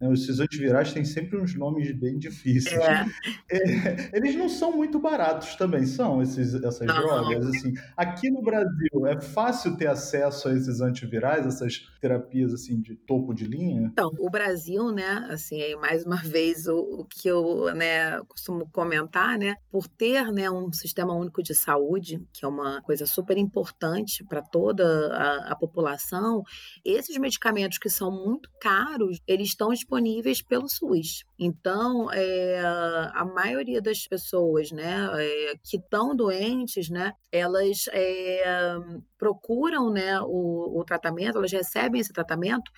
né? 0.00 0.12
Esses 0.12 0.40
antivirais 0.40 0.92
têm 0.92 1.04
sempre 1.04 1.38
uns 1.38 1.54
nomes 1.54 1.92
bem 1.92 2.18
difíceis. 2.18 2.74
É. 2.80 3.06
É, 3.48 4.16
eles 4.16 4.34
não 4.34 4.48
são 4.48 4.72
muito 4.72 4.98
baratos 4.98 5.54
também, 5.54 5.86
são 5.86 6.20
esses, 6.20 6.52
essas 6.54 6.86
não. 6.86 7.00
drogas. 7.00 7.46
Assim, 7.46 7.72
aqui 7.96 8.28
no 8.28 8.42
Brasil 8.42 9.06
é 9.06 9.20
fácil 9.20 9.76
ter 9.76 9.86
acesso 9.86 10.48
a 10.48 10.54
esses 10.54 10.80
antivirais, 10.80 11.46
essas 11.46 11.88
terapias 12.00 12.52
assim 12.52 12.80
de 12.80 12.96
topo 12.96 13.32
de 13.32 13.44
linha. 13.44 13.82
Então, 13.82 14.10
o 14.18 14.28
Brasil, 14.28 14.90
né, 14.90 15.26
assim, 15.30 15.74
mais 15.76 16.04
uma 16.04 16.16
vez 16.16 16.66
o, 16.66 16.76
o 16.76 17.04
que 17.04 17.28
eu, 17.28 17.72
né, 17.74 18.20
costumo 18.28 18.68
comentar, 18.70 19.38
né, 19.38 19.54
por 19.70 19.86
ter, 19.86 20.32
né, 20.32 20.50
um 20.50 20.72
sistema 20.72 21.14
único 21.14 21.42
de 21.42 21.54
saúde, 21.54 22.20
que 22.32 22.44
é 22.44 22.48
uma 22.48 22.82
coisa 22.82 23.06
super 23.06 23.38
importante 23.38 24.24
para 24.24 24.42
toda 24.42 24.84
a, 25.14 25.52
a 25.52 25.56
população, 25.56 26.42
esses 26.84 27.16
medicamentos 27.16 27.78
que 27.78 27.88
são 27.88 28.10
muito 28.10 28.50
caros, 28.60 29.20
eles 29.26 29.48
estão 29.48 29.72
disponíveis 29.86 30.42
pelo 30.42 30.68
SUS. 30.68 31.24
Então, 31.38 32.10
é, 32.12 32.60
a 33.14 33.24
maioria 33.24 33.80
das 33.80 34.06
pessoas 34.06 34.72
né, 34.72 35.08
é, 35.14 35.54
que 35.62 35.76
estão 35.76 36.14
doentes, 36.14 36.90
né, 36.90 37.12
elas 37.30 37.84
é, 37.92 38.74
procuram 39.16 39.90
né, 39.90 40.20
o, 40.20 40.80
o 40.80 40.84
tratamento, 40.84 41.38
elas 41.38 41.52
recebem 41.52 42.00
esse 42.00 42.12
tratamento 42.12 42.70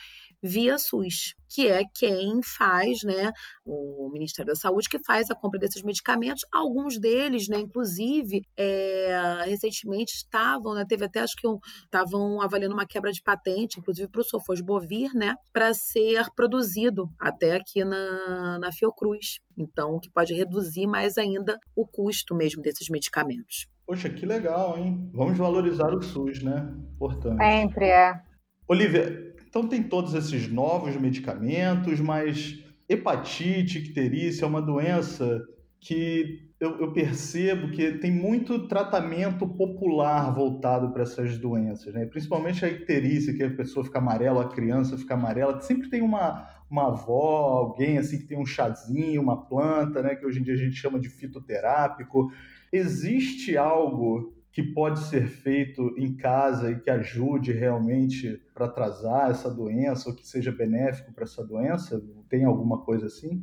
via 0.43 0.79
SUS, 0.79 1.35
que 1.49 1.67
é 1.67 1.83
quem 1.95 2.41
faz, 2.43 3.03
né, 3.03 3.33
o 3.65 4.11
Ministério 4.13 4.53
da 4.53 4.59
Saúde, 4.59 4.89
que 4.89 4.99
faz 5.05 5.31
a 5.31 5.35
compra 5.35 5.59
desses 5.59 5.83
medicamentos. 5.83 6.45
Alguns 6.53 6.99
deles, 6.99 7.49
né, 7.49 7.59
inclusive, 7.59 8.43
é, 8.57 9.45
recentemente 9.47 10.15
estavam, 10.15 10.75
né, 10.75 10.85
teve 10.87 11.05
até 11.05 11.21
acho 11.21 11.35
que 11.37 11.49
estavam 11.85 12.37
um, 12.37 12.43
avaliando 12.43 12.75
uma 12.75 12.87
quebra 12.87 13.11
de 13.11 13.23
patente, 13.23 13.79
inclusive 13.81 14.09
para 14.09 14.21
o 14.21 14.25
Sofosbovir, 14.25 15.13
né, 15.15 15.35
para 15.53 15.73
ser 15.75 16.27
produzido 16.35 17.09
até 17.19 17.57
aqui 17.57 17.85
na, 17.85 18.59
na 18.59 18.73
Fiocruz. 18.73 19.41
Então, 19.57 19.99
que 19.99 20.11
pode 20.11 20.35
reduzir 20.35 20.87
mais 20.87 21.19
ainda 21.19 21.59
o 21.75 21.87
custo 21.87 22.35
mesmo 22.35 22.63
desses 22.63 22.89
medicamentos. 22.89 23.67
Poxa, 23.85 24.09
que 24.11 24.27
legal, 24.27 24.77
hein? 24.79 25.11
Vamos 25.15 25.39
valorizar 25.39 25.93
o 25.95 26.03
SUS, 26.03 26.43
né? 26.43 26.73
Importante. 26.95 27.39
Sempre 27.39 27.87
é. 27.87 28.23
Olivia, 28.69 29.28
então 29.49 29.67
tem 29.67 29.83
todos 29.83 30.15
esses 30.15 30.47
novos 30.47 30.95
medicamentos, 30.97 31.99
mas 32.01 32.63
hepatite, 32.87 33.79
icterícia 33.79 34.45
é 34.45 34.49
uma 34.49 34.61
doença 34.61 35.43
que 35.81 36.49
eu, 36.61 36.81
eu, 36.81 36.93
percebo 36.93 37.71
que 37.71 37.93
tem 37.93 38.11
muito 38.11 38.67
tratamento 38.67 39.49
popular 39.49 40.35
voltado 40.35 40.91
para 40.91 41.03
essas 41.03 41.39
doenças, 41.39 41.95
né? 41.95 42.05
principalmente 42.05 42.65
a 42.65 42.69
icterícia, 42.69 43.33
que 43.33 43.45
a 43.45 43.51
pessoa 43.51 43.85
fica 43.85 43.99
amarela, 43.99 44.43
a 44.43 44.49
criança 44.49 44.99
fica 44.99 45.15
amarela, 45.15 45.61
sempre 45.61 45.89
tem 45.89 46.03
uma, 46.03 46.47
uma 46.69 46.89
avó, 46.89 47.59
alguém 47.59 47.97
assim 47.97 48.19
que 48.19 48.27
tem 48.27 48.39
um 48.39 48.47
chazinho, 48.47 49.23
uma 49.23 49.47
planta, 49.47 50.03
né? 50.03 50.17
que 50.17 50.27
hoje 50.27 50.41
em 50.41 50.43
dia 50.43 50.55
a 50.55 50.59
gente 50.59 50.75
chama 50.75 50.99
de 50.99 51.09
fitoterápico. 51.09 52.31
Existe 52.73 53.57
algo 53.57 54.35
que 54.51 54.63
pode 54.63 54.99
ser 55.05 55.29
feito 55.29 55.95
em 55.97 56.17
casa 56.17 56.73
e 56.73 56.81
que 56.81 56.91
ajude 56.91 57.53
realmente 57.53 58.43
para 58.59 58.67
atrasar 58.67 59.31
essa 59.31 59.49
doença 59.49 60.11
ou 60.11 60.17
que 60.17 60.27
seja 60.27 60.51
benéfico 60.51 61.13
para 61.13 61.23
essa 61.23 61.45
doença? 61.47 62.03
Tem 62.29 62.45
alguma 62.45 62.83
coisa 62.85 63.07
assim? 63.07 63.41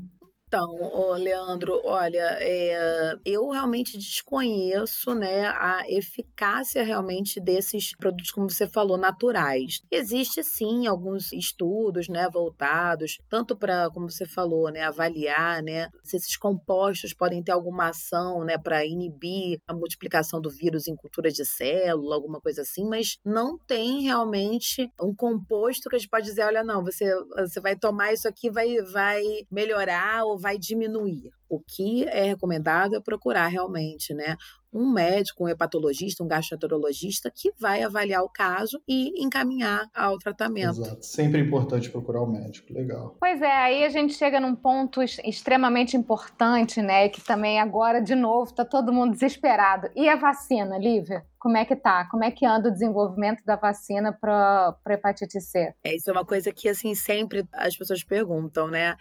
Então, 0.56 1.12
Leandro, 1.18 1.82
olha, 1.84 2.38
é, 2.40 3.18
eu 3.26 3.50
realmente 3.50 3.98
desconheço 3.98 5.14
né, 5.14 5.48
a 5.48 5.84
eficácia 5.90 6.82
realmente 6.82 7.42
desses 7.42 7.94
produtos, 7.98 8.32
como 8.32 8.50
você 8.50 8.66
falou, 8.66 8.98
naturais. 8.98 9.82
Existe 9.92 10.42
sim 10.46 10.88
alguns 10.88 11.34
estudos 11.34 12.08
né, 12.08 12.30
voltados, 12.32 13.18
tanto 13.28 13.54
para, 13.54 13.90
como 13.90 14.10
você 14.10 14.26
falou, 14.26 14.72
né, 14.72 14.84
avaliar 14.84 15.62
né, 15.62 15.90
se 16.06 16.16
esses 16.16 16.38
compostos 16.38 17.14
podem 17.14 17.44
ter 17.44 17.52
alguma 17.52 17.90
ação 17.90 18.46
né, 18.46 18.58
para 18.58 18.86
inibir 18.86 19.60
a 19.68 19.74
multiplicação 19.74 20.40
do 20.40 20.50
vírus 20.50 20.88
em 20.88 20.96
cultura 20.96 21.30
de 21.30 21.44
célula, 21.44 22.16
alguma 22.16 22.40
coisa 22.40 22.62
assim, 22.62 22.88
mas 22.88 23.18
não 23.26 23.58
tem 23.68 24.04
realmente 24.04 24.90
um 25.02 25.14
composto 25.14 25.90
que 25.90 25.98
a 25.98 26.00
gente 26.00 26.10
pode 26.10 26.28
dizer, 26.28 26.46
olha, 26.46 26.64
não, 26.64 26.82
você, 26.82 27.14
você 27.36 27.60
vai 27.60 27.76
tomar 27.76 28.14
isso 28.14 28.26
aqui, 28.26 28.50
vai, 28.50 28.78
vai 28.84 29.22
melhorar 29.52 30.24
ou 30.24 30.45
vai 30.46 30.60
diminuir. 30.60 31.32
O 31.50 31.60
que 31.60 32.04
é 32.06 32.24
recomendado 32.24 32.96
é 32.96 33.02
procurar 33.02 33.48
realmente, 33.48 34.14
né, 34.14 34.36
um 34.72 34.92
médico, 34.92 35.46
um 35.46 35.50
hepatologista, 35.50 36.24
um 36.24 36.28
gastroenterologista 36.28 37.32
que 37.34 37.52
vai 37.58 37.82
avaliar 37.82 38.22
o 38.22 38.30
caso 38.30 38.80
e 38.88 39.24
encaminhar 39.24 39.88
ao 39.96 40.20
tratamento. 40.20 40.82
Exato. 40.82 41.04
Sempre 41.04 41.40
é 41.40 41.44
importante 41.44 41.90
procurar 41.90 42.22
o 42.22 42.28
médico. 42.28 42.72
Legal. 42.72 43.16
Pois 43.20 43.42
é, 43.42 43.52
aí 43.52 43.86
a 43.86 43.90
gente 43.90 44.14
chega 44.14 44.40
num 44.40 44.56
ponto 44.56 45.02
extremamente 45.02 45.98
importante, 45.98 46.82
né? 46.82 47.10
Que 47.10 47.22
também 47.22 47.60
agora, 47.60 48.02
de 48.02 48.14
novo, 48.14 48.54
tá 48.54 48.66
todo 48.66 48.94
mundo 48.94 49.14
desesperado. 49.14 49.90
E 49.96 50.08
a 50.08 50.16
vacina, 50.16 50.78
Lívia? 50.78 51.26
Como 51.40 51.58
é 51.58 51.64
que 51.64 51.76
tá? 51.76 52.08
Como 52.10 52.24
é 52.24 52.32
que 52.32 52.46
anda 52.46 52.70
o 52.70 52.72
desenvolvimento 52.72 53.44
da 53.46 53.56
vacina 53.56 54.12
para 54.12 54.76
hepatite 54.90 55.40
C? 55.40 55.74
É, 55.84 55.96
isso 55.96 56.10
é 56.10 56.14
uma 56.14 56.26
coisa 56.26 56.52
que, 56.52 56.68
assim, 56.68 56.94
sempre 56.96 57.48
as 57.54 57.78
pessoas 57.78 58.04
perguntam, 58.04 58.68
né? 58.68 58.96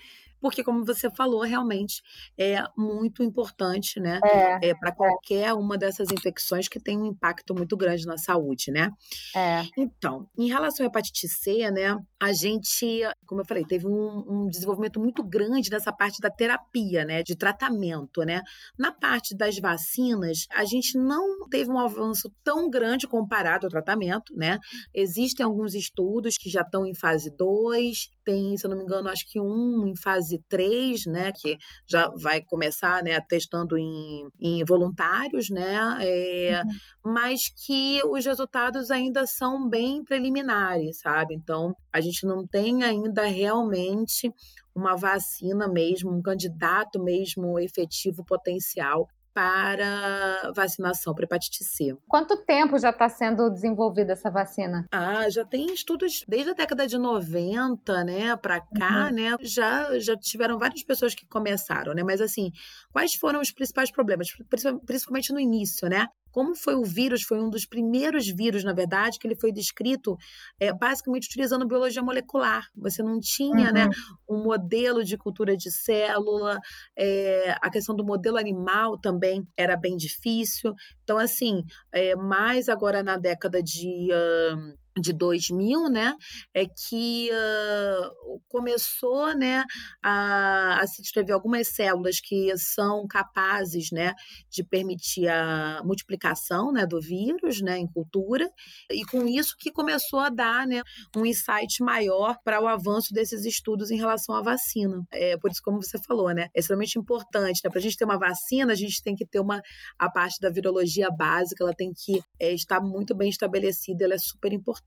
Porque, 0.44 0.62
como 0.62 0.84
você 0.84 1.08
falou, 1.08 1.40
realmente 1.40 2.02
é 2.38 2.62
muito 2.76 3.22
importante, 3.22 3.98
né? 3.98 4.20
É, 4.22 4.68
É, 4.68 4.74
para 4.74 4.92
qualquer 4.92 5.54
uma 5.54 5.78
dessas 5.78 6.08
infecções 6.12 6.68
que 6.68 6.78
tem 6.78 6.98
um 6.98 7.06
impacto 7.06 7.54
muito 7.54 7.74
grande 7.78 8.04
na 8.04 8.18
saúde, 8.18 8.70
né? 8.70 8.90
é. 9.34 9.62
Então, 9.74 10.28
em 10.38 10.48
relação 10.48 10.84
à 10.84 10.88
hepatite 10.90 11.26
C, 11.28 11.70
né, 11.70 11.96
a 12.20 12.30
gente, 12.34 13.00
como 13.24 13.40
eu 13.40 13.46
falei, 13.46 13.64
teve 13.64 13.86
um, 13.86 14.22
um 14.28 14.46
desenvolvimento 14.46 15.00
muito 15.00 15.24
grande 15.24 15.70
nessa 15.70 15.90
parte 15.90 16.20
da 16.20 16.28
terapia, 16.28 17.06
né, 17.06 17.22
de 17.22 17.34
tratamento, 17.34 18.20
né. 18.20 18.42
Na 18.78 18.92
parte 18.92 19.34
das 19.34 19.58
vacinas, 19.58 20.46
a 20.50 20.66
gente 20.66 20.98
não 20.98 21.48
teve 21.48 21.70
um 21.70 21.78
avanço 21.78 22.30
tão 22.44 22.68
grande 22.68 23.08
comparado 23.08 23.66
ao 23.66 23.70
tratamento, 23.70 24.36
né. 24.36 24.58
Existem 24.92 25.46
alguns 25.46 25.74
estudos 25.74 26.36
que 26.36 26.50
já 26.50 26.60
estão 26.60 26.84
em 26.84 26.94
fase 26.94 27.34
2, 27.34 28.10
tem, 28.24 28.56
se 28.56 28.66
eu 28.66 28.70
não 28.70 28.76
me 28.76 28.84
engano, 28.84 29.08
acho 29.08 29.30
que 29.30 29.40
um 29.40 29.86
em 29.86 29.96
fase 29.96 30.42
3, 30.48 31.06
né, 31.06 31.32
que 31.32 31.56
já 31.86 32.08
vai 32.16 32.40
começar, 32.40 33.02
né, 33.02 33.20
testando 33.20 33.76
em, 33.76 34.28
em 34.40 34.64
voluntários, 34.64 35.50
né, 35.50 35.98
é, 36.00 36.62
mas 37.04 37.48
que 37.48 38.00
os 38.06 38.24
resultados 38.24 38.90
ainda 38.90 39.26
são 39.26 39.68
bem 39.68 40.02
preliminares, 40.04 40.98
sabe? 41.00 41.34
Então, 41.34 41.74
a 41.92 42.00
gente 42.00 42.26
não 42.26 42.46
tem 42.46 42.82
ainda 42.82 43.24
realmente 43.24 44.32
uma 44.74 44.96
vacina 44.96 45.68
mesmo, 45.68 46.10
um 46.10 46.20
candidato 46.20 47.02
mesmo 47.02 47.58
efetivo 47.60 48.24
potencial 48.24 49.08
para 49.34 50.52
vacinação 50.54 51.12
para 51.12 51.24
hepatite 51.24 51.64
C. 51.64 51.96
Quanto 52.08 52.36
tempo 52.44 52.78
já 52.78 52.90
está 52.90 53.08
sendo 53.08 53.50
desenvolvida 53.50 54.12
essa 54.12 54.30
vacina? 54.30 54.86
Ah, 54.92 55.28
já 55.28 55.44
tem 55.44 55.66
estudos 55.74 56.24
desde 56.28 56.50
a 56.50 56.54
década 56.54 56.86
de 56.86 56.96
90, 56.96 58.04
né, 58.04 58.36
para 58.36 58.60
cá, 58.60 59.10
né? 59.10 59.34
Já 59.40 59.98
já 59.98 60.16
tiveram 60.16 60.58
várias 60.58 60.82
pessoas 60.84 61.14
que 61.14 61.26
começaram, 61.26 61.92
né? 61.92 62.02
Mas 62.04 62.20
assim, 62.20 62.50
quais 62.92 63.14
foram 63.14 63.40
os 63.40 63.50
principais 63.50 63.90
problemas, 63.90 64.28
Principal- 64.48 64.80
principalmente 64.80 65.32
no 65.32 65.40
início, 65.40 65.88
né? 65.88 66.06
Como 66.34 66.56
foi 66.56 66.74
o 66.74 66.82
vírus, 66.82 67.22
foi 67.22 67.40
um 67.40 67.48
dos 67.48 67.64
primeiros 67.64 68.26
vírus, 68.26 68.64
na 68.64 68.72
verdade, 68.72 69.20
que 69.20 69.26
ele 69.28 69.36
foi 69.36 69.52
descrito 69.52 70.16
é, 70.58 70.72
basicamente 70.72 71.28
utilizando 71.28 71.64
biologia 71.64 72.02
molecular. 72.02 72.66
Você 72.74 73.04
não 73.04 73.20
tinha, 73.20 73.70
né, 73.70 73.88
um 74.28 74.42
modelo 74.42 75.04
de 75.04 75.16
cultura 75.16 75.56
de 75.56 75.70
célula, 75.70 76.58
é, 76.98 77.54
a 77.62 77.70
questão 77.70 77.94
do 77.94 78.04
modelo 78.04 78.36
animal 78.36 78.98
também 78.98 79.46
era 79.56 79.76
bem 79.76 79.96
difícil. 79.96 80.74
Então, 81.04 81.18
assim, 81.18 81.62
é, 81.92 82.16
mais 82.16 82.68
agora 82.68 83.00
na 83.00 83.16
década 83.16 83.62
de, 83.62 84.08
ah, 84.12 84.74
de 84.98 85.12
2000, 85.12 85.88
né, 85.88 86.14
é 86.52 86.66
que 86.66 87.30
ah, 87.32 88.10
começou, 88.48 89.34
né, 89.34 89.64
a, 90.02 90.80
a 90.80 90.86
se 90.86 91.02
descrever 91.02 91.32
algumas 91.32 91.68
células 91.68 92.20
que 92.20 92.56
são 92.56 93.06
capazes, 93.06 93.90
né, 93.90 94.14
de 94.50 94.62
permitir 94.62 95.28
a 95.28 95.82
multiplicação, 95.84 96.72
né, 96.72 96.86
do 96.86 97.00
vírus, 97.00 97.60
né, 97.60 97.78
em 97.78 97.86
cultura, 97.86 98.48
e 98.90 99.04
com 99.04 99.26
isso 99.26 99.56
que 99.58 99.70
começou 99.70 100.20
a 100.20 100.28
dar, 100.28 100.66
né, 100.66 100.82
um 101.16 101.26
insight 101.26 101.82
maior 101.82 102.38
para 102.44 102.60
o 102.60 102.68
avanço 102.68 103.12
desses 103.12 103.44
estudos 103.44 103.90
em 103.90 103.96
relação 103.96 104.34
à 104.34 104.42
vacina. 104.42 105.04
É 105.12 105.36
por 105.36 105.50
isso, 105.50 105.60
como 105.62 105.82
você 105.82 105.98
falou, 105.98 106.32
né, 106.32 106.48
é 106.54 106.60
extremamente 106.60 106.98
importante, 106.98 107.60
né, 107.64 107.70
para 107.70 107.78
a 107.78 107.82
gente 107.82 107.96
ter 107.96 108.04
uma 108.04 108.18
vacina, 108.18 108.72
a 108.72 108.76
gente 108.76 109.02
tem 109.02 109.14
que 109.14 109.26
ter 109.26 109.40
uma 109.40 109.60
a 109.98 110.10
parte 110.10 110.40
da 110.40 110.50
virologia 110.50 111.10
básica, 111.10 111.62
ela 111.64 111.74
tem 111.74 111.92
que 111.92 112.22
é, 112.38 112.52
estar 112.52 112.80
muito 112.80 113.14
bem 113.14 113.28
estabelecida, 113.28 114.04
ela 114.04 114.14
é 114.14 114.18
super 114.18 114.52
importante. 114.52 114.83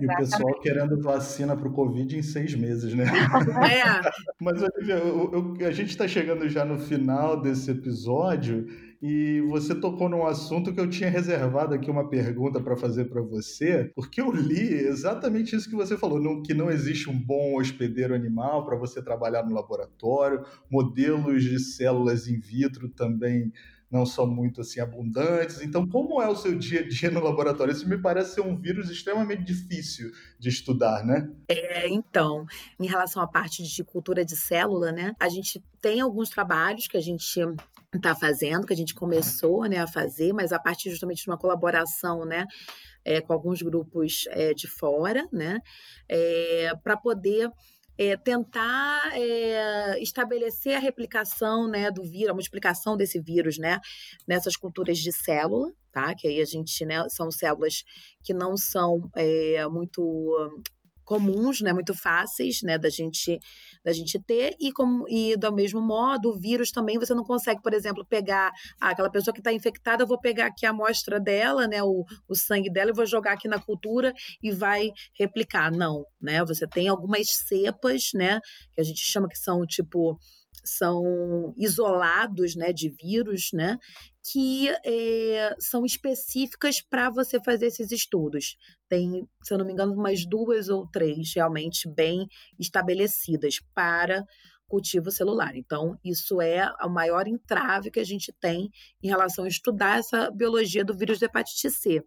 E 0.00 0.06
o 0.06 0.12
Exatamente. 0.12 0.16
pessoal 0.30 0.60
querendo 0.60 1.02
vacina 1.02 1.56
para 1.56 1.68
o 1.68 1.72
Covid 1.72 2.16
em 2.16 2.22
seis 2.22 2.54
meses, 2.54 2.94
né? 2.94 3.04
É, 3.72 3.82
Mas 4.40 4.62
Olivia, 4.62 4.94
eu- 4.96 5.54
eu- 5.60 5.66
a 5.66 5.72
gente 5.72 5.90
está 5.90 6.06
chegando 6.06 6.48
já 6.48 6.64
no 6.64 6.78
final 6.78 7.40
desse 7.40 7.70
episódio 7.70 8.66
e 9.02 9.40
você 9.48 9.74
tocou 9.74 10.08
num 10.08 10.26
assunto 10.26 10.72
que 10.72 10.80
eu 10.80 10.88
tinha 10.88 11.10
reservado 11.10 11.74
aqui 11.74 11.90
uma 11.90 12.08
pergunta 12.08 12.60
para 12.60 12.76
fazer 12.76 13.06
para 13.06 13.20
você, 13.22 13.90
porque 13.94 14.20
eu 14.20 14.30
li 14.32 14.72
exatamente 14.72 15.54
isso 15.54 15.68
que 15.68 15.76
você 15.76 15.96
falou, 15.96 16.20
não- 16.20 16.42
que 16.42 16.54
não 16.54 16.70
existe 16.70 17.10
um 17.10 17.18
bom 17.18 17.58
hospedeiro 17.58 18.14
animal 18.14 18.64
para 18.64 18.76
você 18.76 19.02
trabalhar 19.02 19.42
no 19.44 19.54
laboratório, 19.54 20.44
modelos 20.70 21.42
de 21.42 21.58
células 21.58 22.26
in 22.28 22.38
vitro 22.38 22.88
também 22.88 23.52
não 23.90 24.04
são 24.04 24.26
muito 24.26 24.60
assim 24.60 24.80
abundantes. 24.80 25.60
Então, 25.60 25.86
como 25.86 26.20
é 26.20 26.28
o 26.28 26.34
seu 26.34 26.56
dia 26.58 26.80
a 26.80 26.88
dia 26.88 27.10
no 27.10 27.20
laboratório? 27.20 27.72
Isso 27.72 27.88
me 27.88 27.96
parece 27.98 28.34
ser 28.34 28.40
um 28.40 28.56
vírus 28.56 28.90
extremamente 28.90 29.44
difícil 29.44 30.10
de 30.38 30.48
estudar, 30.48 31.04
né? 31.04 31.30
É, 31.48 31.88
então, 31.88 32.44
em 32.80 32.86
relação 32.86 33.22
à 33.22 33.26
parte 33.26 33.62
de 33.62 33.84
cultura 33.84 34.24
de 34.24 34.36
célula, 34.36 34.90
né, 34.90 35.12
a 35.20 35.28
gente 35.28 35.62
tem 35.80 36.00
alguns 36.00 36.28
trabalhos 36.28 36.88
que 36.88 36.96
a 36.96 37.00
gente 37.00 37.40
está 37.94 38.14
fazendo, 38.14 38.66
que 38.66 38.72
a 38.72 38.76
gente 38.76 38.94
começou, 38.94 39.64
né, 39.66 39.78
a 39.78 39.86
fazer, 39.86 40.32
mas 40.32 40.52
a 40.52 40.58
partir 40.58 40.90
justamente 40.90 41.22
de 41.22 41.30
uma 41.30 41.38
colaboração, 41.38 42.24
né, 42.24 42.44
é, 43.04 43.20
com 43.20 43.32
alguns 43.32 43.62
grupos 43.62 44.24
é, 44.30 44.52
de 44.52 44.66
fora, 44.66 45.26
né, 45.32 45.60
para 46.82 46.96
poder 46.96 47.50
é, 47.98 48.16
tentar 48.16 49.12
é, 49.14 50.00
estabelecer 50.02 50.76
a 50.76 50.80
replicação, 50.80 51.68
né, 51.68 51.90
do 51.90 52.02
vírus, 52.02 52.30
a 52.30 52.34
multiplicação 52.34 52.96
desse 52.96 53.20
vírus, 53.20 53.58
né, 53.58 53.80
nessas 54.26 54.56
culturas 54.56 54.98
de 54.98 55.12
célula, 55.12 55.72
tá? 55.92 56.14
Que 56.14 56.28
aí 56.28 56.40
a 56.40 56.44
gente, 56.44 56.84
né, 56.84 57.08
são 57.08 57.30
células 57.30 57.84
que 58.22 58.34
não 58.34 58.56
são 58.56 59.10
é, 59.16 59.66
muito 59.68 60.62
comuns, 61.06 61.60
né, 61.62 61.72
muito 61.72 61.94
fáceis, 61.94 62.60
né, 62.62 62.76
da 62.76 62.90
gente 62.90 63.38
da 63.84 63.92
gente 63.92 64.18
ter 64.18 64.56
e 64.60 64.72
como 64.72 65.08
e 65.08 65.36
do 65.36 65.52
mesmo 65.52 65.80
modo 65.80 66.30
o 66.30 66.38
vírus 66.38 66.72
também 66.72 66.98
você 66.98 67.14
não 67.14 67.22
consegue, 67.22 67.62
por 67.62 67.72
exemplo, 67.72 68.04
pegar 68.04 68.50
ah, 68.80 68.90
aquela 68.90 69.08
pessoa 69.08 69.32
que 69.32 69.40
está 69.40 69.52
infectada, 69.52 70.02
eu 70.02 70.06
vou 70.06 70.20
pegar 70.20 70.46
aqui 70.46 70.66
a 70.66 70.70
amostra 70.70 71.20
dela, 71.20 71.68
né, 71.68 71.82
o, 71.82 72.04
o 72.28 72.34
sangue 72.34 72.70
dela 72.70 72.90
e 72.90 72.94
vou 72.94 73.06
jogar 73.06 73.32
aqui 73.32 73.46
na 73.46 73.60
cultura 73.60 74.12
e 74.42 74.50
vai 74.50 74.90
replicar, 75.18 75.70
não, 75.70 76.04
né? 76.20 76.44
Você 76.44 76.66
tem 76.66 76.88
algumas 76.88 77.28
cepas, 77.30 78.10
né, 78.12 78.40
que 78.72 78.80
a 78.80 78.84
gente 78.84 79.00
chama 79.00 79.28
que 79.28 79.38
são 79.38 79.64
tipo 79.64 80.18
são 80.66 81.54
isolados, 81.56 82.54
né, 82.56 82.72
de 82.72 82.88
vírus, 82.88 83.50
né, 83.52 83.78
que 84.32 84.68
é, 84.84 85.54
são 85.58 85.84
específicas 85.84 86.80
para 86.80 87.08
você 87.10 87.40
fazer 87.40 87.66
esses 87.66 87.92
estudos. 87.92 88.56
Tem, 88.88 89.26
se 89.42 89.54
eu 89.54 89.58
não 89.58 89.64
me 89.64 89.72
engano, 89.72 89.94
umas 89.94 90.26
duas 90.26 90.68
ou 90.68 90.86
três 90.86 91.32
realmente 91.34 91.88
bem 91.88 92.26
estabelecidas 92.58 93.60
para 93.74 94.24
cultivo 94.68 95.10
celular. 95.10 95.56
Então, 95.56 95.96
isso 96.04 96.40
é 96.40 96.68
o 96.82 96.88
maior 96.88 97.26
entrave 97.28 97.90
que 97.90 98.00
a 98.00 98.04
gente 98.04 98.32
tem 98.40 98.68
em 99.02 99.08
relação 99.08 99.44
a 99.44 99.48
estudar 99.48 99.98
essa 99.98 100.30
biologia 100.30 100.84
do 100.84 100.96
vírus 100.96 101.18
da 101.18 101.26
hepatite 101.26 101.70
C. 101.70 102.02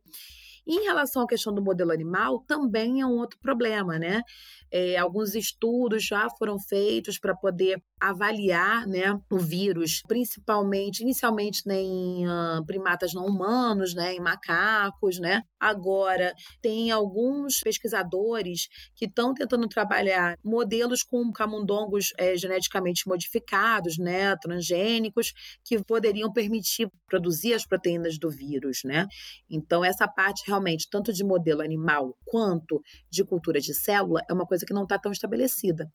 Em 0.68 0.84
relação 0.84 1.24
à 1.24 1.28
questão 1.28 1.54
do 1.54 1.64
modelo 1.64 1.92
animal, 1.92 2.44
também 2.46 3.02
é 3.02 3.06
um 3.06 3.18
outro 3.18 3.40
problema, 3.40 3.98
né? 3.98 4.22
É, 4.72 4.98
alguns 4.98 5.34
estudos 5.34 6.06
já 6.06 6.30
foram 6.38 6.60
feitos 6.60 7.18
para 7.18 7.36
poder 7.36 7.82
avaliar 8.00 8.88
né, 8.88 9.20
o 9.30 9.38
vírus, 9.38 10.02
principalmente, 10.08 11.02
inicialmente 11.02 11.68
né, 11.68 11.82
em 11.82 12.26
uh, 12.28 12.66
primatas 12.66 13.14
não 13.14 13.26
humanos, 13.26 13.94
né, 13.94 14.14
em 14.14 14.20
macacos, 14.20 15.20
né? 15.20 15.44
Agora, 15.60 16.34
tem 16.62 16.92
alguns 16.92 17.60
pesquisadores 17.60 18.68
que 18.96 19.06
estão 19.06 19.34
tentando 19.34 19.68
trabalhar 19.68 20.38
modelos 20.44 21.04
com 21.04 21.32
camundongos 21.32 22.14
é, 22.18 22.36
geneticamente 22.38 23.08
modificados, 23.08 23.98
né, 23.98 24.36
transgênicos, 24.38 25.34
que 25.64 25.84
poderiam 25.84 26.32
permitir 26.32 26.90
produzir 27.08 27.54
as 27.54 27.66
proteínas 27.66 28.18
do 28.18 28.30
vírus, 28.30 28.82
né? 28.86 29.08
Então, 29.50 29.84
essa 29.84 30.08
parte 30.08 30.44
realmente, 30.48 30.88
tanto 30.90 31.12
de 31.12 31.24
modelo 31.24 31.62
animal 31.62 32.18
quanto 32.26 32.82
de 33.10 33.24
cultura 33.24 33.60
de 33.60 33.74
célula, 33.74 34.22
é 34.30 34.34
uma 34.34 34.46
coisa 34.46 34.66
que 34.66 34.74
não 34.74 34.84
está 34.84 34.98
tão 34.98 35.12
estabelecida. 35.12 35.92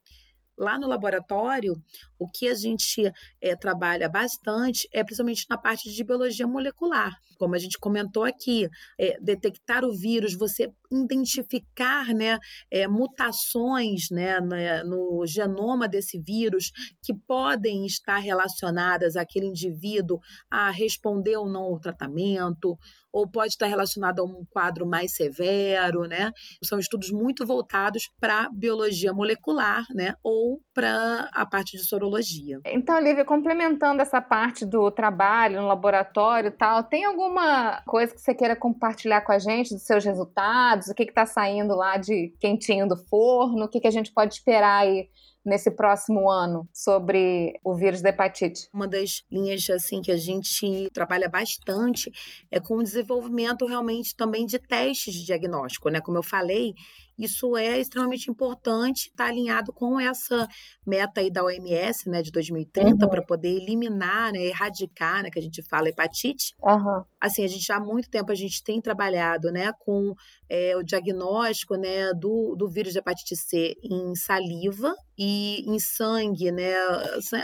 Lá 0.57 0.79
no 0.79 0.87
laboratório, 0.87 1.75
o 2.19 2.29
que 2.29 2.49
a 2.49 2.55
gente 2.55 3.03
é, 3.41 3.57
trabalha 3.57 4.09
bastante 4.09 4.89
é 4.93 5.03
principalmente 5.03 5.47
na 5.51 5.59
parte 5.59 5.93
de 5.93 6.05
biologia 6.05 6.47
molecular. 6.47 7.13
Como 7.39 7.55
a 7.55 7.59
gente 7.59 7.79
comentou 7.79 8.25
aqui, 8.25 8.69
é, 8.99 9.19
detectar 9.21 9.85
o 9.85 9.93
vírus, 9.93 10.35
você 10.35 10.73
identificar 10.93 12.15
né, 12.15 12.39
é, 12.71 12.87
mutações 12.87 14.11
né, 14.11 14.41
no 14.85 15.27
genoma 15.27 15.89
desse 15.89 16.21
vírus 16.21 16.71
que 17.03 17.13
podem 17.13 17.85
estar 17.85 18.19
relacionadas 18.19 19.17
àquele 19.17 19.47
indivíduo 19.47 20.21
a 20.49 20.71
responder 20.71 21.37
ou 21.37 21.49
não 21.49 21.63
ao 21.63 21.81
tratamento, 21.81 22.79
ou 23.15 23.29
pode 23.29 23.51
estar 23.51 23.67
relacionado 23.67 24.21
a 24.21 24.25
um 24.25 24.45
quadro 24.51 24.85
mais 24.85 25.15
severo, 25.15 26.03
né? 26.03 26.33
São 26.65 26.81
estudos 26.81 27.13
muito 27.13 27.47
voltados 27.47 28.11
para 28.21 28.51
biologia 28.53 29.13
molecular, 29.13 29.85
né? 29.95 30.17
Ou 30.21 30.61
para 30.75 31.31
a 31.33 31.47
parte 31.47 31.77
de 31.77 31.85
sorologia. 31.85 32.59
Então, 32.67 32.99
Lívia, 32.99 33.25
complementando 33.25 34.03
essa 34.03 34.21
parte 34.21 34.67
do 34.67 34.91
trabalho 34.91 35.61
no 35.63 35.69
laboratório 35.69 36.49
e 36.49 36.51
tal, 36.51 36.83
tem 36.83 37.05
alguma 37.05 37.81
coisa 37.87 38.13
que 38.13 38.21
você 38.21 38.35
queira 38.35 38.57
compartilhar 38.57 39.21
com 39.21 39.31
a 39.31 39.39
gente 39.39 39.73
dos 39.73 39.85
seus 39.85 40.05
resultados? 40.05 40.89
O 40.89 40.95
que 40.95 41.05
está 41.05 41.25
saindo 41.25 41.77
lá 41.77 41.97
de 41.97 42.35
quentinho 42.41 42.89
do 42.89 42.97
forno? 42.97 43.67
O 43.67 43.69
que, 43.69 43.79
que 43.79 43.87
a 43.87 43.93
gente 43.93 44.13
pode 44.13 44.35
esperar 44.35 44.81
aí 44.81 45.09
nesse 45.45 45.71
próximo 45.71 46.31
ano 46.31 46.69
sobre 46.73 47.59
o 47.63 47.75
vírus 47.75 48.01
da 48.01 48.09
hepatite? 48.09 48.69
Uma 48.73 48.89
das 48.89 49.23
linhas 49.31 49.69
assim 49.71 50.01
que 50.01 50.11
a 50.11 50.17
gente 50.17 50.89
trabalha 50.93 51.29
bastante 51.29 52.11
é 52.51 52.59
com 52.59 52.77
o 52.77 52.83
desenvolvimento 52.83 53.67
realmente 53.67 54.17
também 54.17 54.47
de 54.47 54.59
testes 54.59 55.15
de 55.15 55.27
diagnóstico, 55.27 55.89
né? 55.91 56.01
Como 56.01 56.19
eu 56.19 56.23
falei, 56.23 56.75
isso 57.19 57.57
é 57.57 57.79
extremamente 57.79 58.31
importante, 58.31 59.09
está 59.09 59.27
alinhado 59.27 59.73
com 59.73 60.01
essa 60.01 60.49
meta 60.87 61.21
aí 61.21 61.31
da 61.31 61.45
OMS, 61.45 62.09
né, 62.09 62.23
de 62.23 62.31
2030, 62.31 63.05
uhum. 63.05 63.11
para 63.11 63.23
poder 63.23 63.49
eliminar, 63.49 64.33
né, 64.33 64.45
erradicar, 64.47 65.23
né, 65.23 65.31
que 65.31 65.39
a 65.39 65.43
gente 65.43 65.63
fala 65.63 65.89
hepatite. 65.89 66.55
Uhum. 66.63 67.05
Assim, 67.21 67.45
a 67.45 67.49
gente 67.49 67.65
já 67.65 67.77
há 67.77 67.81
muito 67.81 68.11
tempo 68.11 68.33
a 68.33 68.35
gente 68.35 68.63
tem 68.63 68.81
trabalhado, 68.81 69.51
né, 69.51 69.73
com 69.79 70.15
é, 70.49 70.77
o 70.77 70.83
diagnóstico, 70.83 71.77
né, 71.77 72.13
do, 72.15 72.55
do 72.57 72.69
vírus 72.69 72.93
de 72.93 72.99
hepatite 72.99 73.37
C 73.37 73.75
em 73.83 74.15
saliva 74.15 74.95
e 75.17 75.65
em 75.67 75.79
sangue, 75.79 76.51
né, 76.51 76.75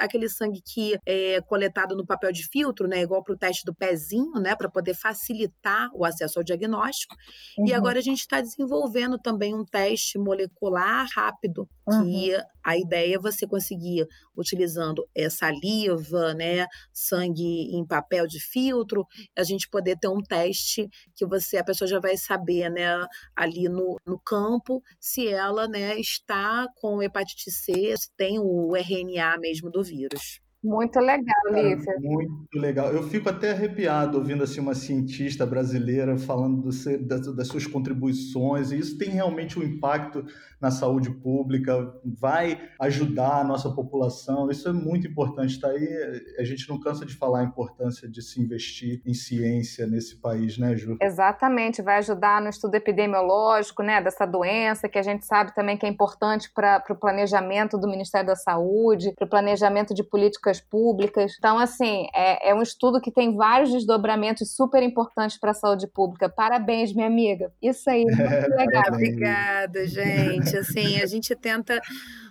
aquele 0.00 0.28
sangue 0.28 0.61
que 0.61 0.98
é 1.06 1.40
coletado 1.42 1.96
no 1.96 2.04
papel 2.04 2.33
de 2.33 2.46
filtro, 2.48 2.88
né, 2.88 3.02
igual 3.02 3.22
para 3.22 3.35
o 3.35 3.38
teste 3.38 3.64
do 3.64 3.74
pezinho, 3.74 4.33
né, 4.35 4.56
para 4.56 4.68
poder 4.68 4.94
facilitar 4.94 5.88
o 5.94 6.04
acesso 6.04 6.38
ao 6.38 6.44
diagnóstico. 6.44 7.14
Uhum. 7.59 7.68
E 7.68 7.72
agora 7.72 7.98
a 7.98 8.02
gente 8.02 8.20
está 8.20 8.40
desenvolvendo 8.40 9.18
também 9.18 9.54
um 9.54 9.60
teste 9.64 10.18
molecular 10.18 11.07
rápido, 11.14 11.68
uhum. 11.87 12.05
que 12.05 12.37
a 12.62 12.77
ideia 12.77 13.16
é 13.16 13.18
você 13.18 13.46
conseguir, 13.46 14.07
utilizando 14.37 15.07
é, 15.14 15.29
saliva, 15.29 16.35
né, 16.35 16.66
sangue 16.92 17.75
em 17.75 17.87
papel 17.87 18.27
de 18.27 18.40
filtro, 18.40 19.07
a 19.37 19.42
gente 19.42 19.68
poder 19.68 19.96
ter 19.99 20.09
um 20.09 20.23
teste 20.23 20.88
que 21.14 21.27
você, 21.27 21.57
a 21.57 21.64
pessoa 21.64 21.88
já 21.88 21.99
vai 21.99 22.16
saber, 22.16 22.70
né, 22.70 23.07
ali 23.35 23.68
no, 23.68 23.96
no 24.07 24.18
campo, 24.18 24.83
se 24.99 25.29
ela, 25.29 25.66
né, 25.66 25.99
está 25.99 26.66
com 26.77 27.03
hepatite 27.03 27.51
C, 27.51 27.96
se 27.96 28.11
tem 28.16 28.38
o 28.38 28.75
RNA 28.77 29.38
mesmo 29.38 29.70
do 29.70 29.83
vírus. 29.83 30.40
Muito 30.62 30.99
legal, 31.01 31.40
Lívia. 31.51 31.96
muito 32.01 32.55
legal. 32.55 32.92
Eu 32.92 33.03
fico 33.03 33.31
até 33.31 33.53
arrepiado 33.53 34.18
ouvindo 34.18 34.44
assim 34.44 34.61
uma 34.61 34.75
cientista 34.75 35.46
brasileira 35.46 36.18
falando 36.18 36.61
do, 36.61 36.99
das, 37.07 37.35
das, 37.35 37.49
suas 37.49 37.66
contribuições, 37.66 38.70
e 38.70 38.79
isso 38.79 38.99
tem 38.99 39.09
realmente 39.09 39.59
um 39.59 39.62
impacto 39.62 40.25
na 40.61 40.70
saúde 40.70 41.11
pública, 41.11 41.94
vai 42.05 42.61
ajudar 42.79 43.40
a 43.40 43.44
nossa 43.44 43.70
população. 43.70 44.51
Isso 44.51 44.68
é 44.68 44.73
muito 44.73 45.07
importante. 45.07 45.59
Tá 45.59 45.68
aí, 45.68 46.23
a 46.38 46.44
gente 46.44 46.68
não 46.68 46.79
cansa 46.79 47.07
de 47.07 47.14
falar 47.14 47.40
a 47.40 47.44
importância 47.44 48.07
de 48.09 48.20
se 48.20 48.40
investir 48.40 49.01
em 49.07 49.14
ciência 49.14 49.87
nesse 49.87 50.16
país, 50.16 50.59
né, 50.59 50.77
Ju? 50.77 50.99
Exatamente, 51.01 51.81
vai 51.81 51.96
ajudar 51.99 52.42
no 52.42 52.51
estudo 52.51 52.75
epidemiológico, 52.75 53.83
né, 53.83 54.03
dessa 54.03 54.27
doença, 54.27 54.88
que 54.88 54.99
a 54.99 55.03
gente 55.03 55.25
sabe 55.25 55.55
também 55.55 55.79
que 55.79 55.87
é 55.87 55.88
importante 55.88 56.51
para 56.53 56.85
o 56.90 56.94
planejamento 56.94 57.79
do 57.79 57.88
Ministério 57.88 58.27
da 58.27 58.37
Saúde, 58.37 59.14
para 59.16 59.25
o 59.25 59.31
planejamento 59.31 59.94
de 59.94 60.05
políticas 60.05 60.61
públicas. 60.61 61.33
Então, 61.38 61.59
assim, 61.59 62.07
é, 62.14 62.51
é 62.51 62.55
um 62.55 62.61
estudo 62.61 63.01
que 63.01 63.11
tem 63.11 63.35
vários 63.35 63.73
desdobramentos 63.73 64.55
super 64.55 64.83
importantes 64.83 65.38
para 65.38 65.53
a 65.53 65.55
saúde 65.55 65.87
pública. 65.87 66.29
Parabéns, 66.29 66.92
minha 66.92 67.07
amiga. 67.07 67.51
Isso 67.62 67.88
aí, 67.88 68.05
muito 68.05 68.57
legal. 68.57 68.85
Obrigada, 68.88 69.87
gente 69.87 70.49
gente, 70.50 70.56
assim, 70.56 71.00
a 71.00 71.06
gente 71.06 71.34
tenta 71.36 71.80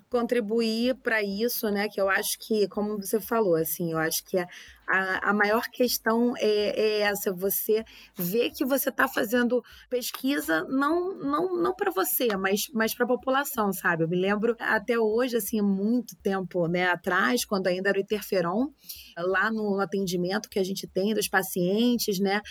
contribuir 0.09 0.95
para 0.95 1.21
isso, 1.21 1.69
né? 1.69 1.87
Que 1.87 2.01
eu 2.01 2.09
acho 2.09 2.37
que, 2.39 2.67
como 2.67 2.97
você 2.97 3.19
falou, 3.19 3.55
assim, 3.55 3.91
eu 3.91 3.97
acho 3.97 4.25
que 4.25 4.37
a, 4.37 5.29
a, 5.29 5.33
maior 5.33 5.67
questão 5.69 6.33
é, 6.37 6.47
é, 6.47 6.99
essa, 7.01 7.31
você 7.31 7.85
ver 8.17 8.49
que 8.49 8.65
você 8.65 8.89
está 8.89 9.07
fazendo 9.07 9.63
pesquisa 9.87 10.63
não 10.67 11.13
não, 11.19 11.61
não 11.61 11.75
para 11.75 11.91
você, 11.91 12.35
mas, 12.35 12.61
mas 12.73 12.95
para 12.95 13.05
a 13.05 13.09
população, 13.09 13.71
sabe? 13.71 14.03
Eu 14.03 14.09
me 14.09 14.19
lembro 14.19 14.55
até 14.59 14.97
hoje, 14.97 15.37
assim, 15.37 15.61
muito 15.61 16.15
tempo 16.23 16.67
né, 16.67 16.87
atrás, 16.87 17.45
quando 17.45 17.67
ainda 17.67 17.89
era 17.89 17.99
o 17.99 18.01
interferon, 18.01 18.69
lá 19.15 19.51
no 19.51 19.79
atendimento 19.79 20.49
que 20.49 20.57
a 20.57 20.63
gente 20.63 20.87
tem 20.87 21.13
dos 21.13 21.27
pacientes, 21.27 22.19
né? 22.19 22.41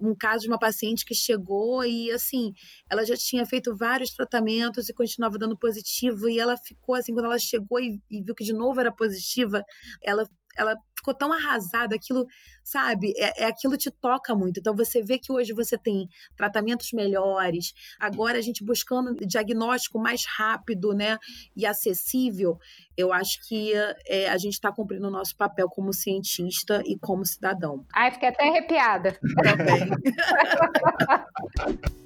Um 0.00 0.14
caso 0.14 0.42
de 0.42 0.48
uma 0.48 0.58
paciente 0.58 1.04
que 1.04 1.14
chegou 1.14 1.84
e 1.84 2.10
assim, 2.10 2.52
ela 2.90 3.04
já 3.04 3.16
tinha 3.16 3.44
feito 3.46 3.76
vários 3.76 4.10
tratamentos 4.10 4.88
e 4.88 4.94
continuava 4.94 5.38
dando 5.38 5.56
positivo 5.58 6.28
e 6.28 6.38
ela 6.38 6.56
ficou 6.56 6.94
assim, 6.94 7.12
quando 7.12 7.26
ela 7.26 7.38
chegou 7.38 7.80
e, 7.80 8.00
e 8.10 8.22
viu 8.22 8.34
que 8.34 8.44
de 8.44 8.52
novo 8.52 8.80
era 8.80 8.92
positiva, 8.92 9.62
ela 10.02 10.28
ela 10.56 10.76
ficou 11.06 11.14
tão 11.14 11.32
arrasada, 11.32 11.94
aquilo, 11.94 12.26
sabe, 12.64 13.12
é, 13.16 13.44
é, 13.44 13.46
aquilo 13.46 13.76
te 13.76 13.90
toca 13.90 14.34
muito. 14.34 14.58
Então 14.58 14.74
você 14.74 15.02
vê 15.02 15.18
que 15.18 15.32
hoje 15.32 15.52
você 15.52 15.78
tem 15.78 16.08
tratamentos 16.36 16.90
melhores, 16.92 17.72
agora 18.00 18.38
a 18.38 18.40
gente 18.40 18.64
buscando 18.64 19.14
diagnóstico 19.14 20.00
mais 20.00 20.24
rápido, 20.26 20.92
né, 20.92 21.16
e 21.56 21.64
acessível. 21.64 22.58
Eu 22.96 23.12
acho 23.12 23.38
que 23.46 23.72
é, 24.06 24.28
a 24.28 24.36
gente 24.36 24.54
está 24.54 24.72
cumprindo 24.72 25.06
o 25.06 25.10
nosso 25.10 25.36
papel 25.36 25.68
como 25.68 25.92
cientista 25.92 26.82
e 26.84 26.98
como 26.98 27.24
cidadão. 27.24 27.84
Ai, 27.94 28.10
fiquei 28.10 28.30
até 28.30 28.48
arrepiada. 28.48 29.16
Também. 29.42 29.90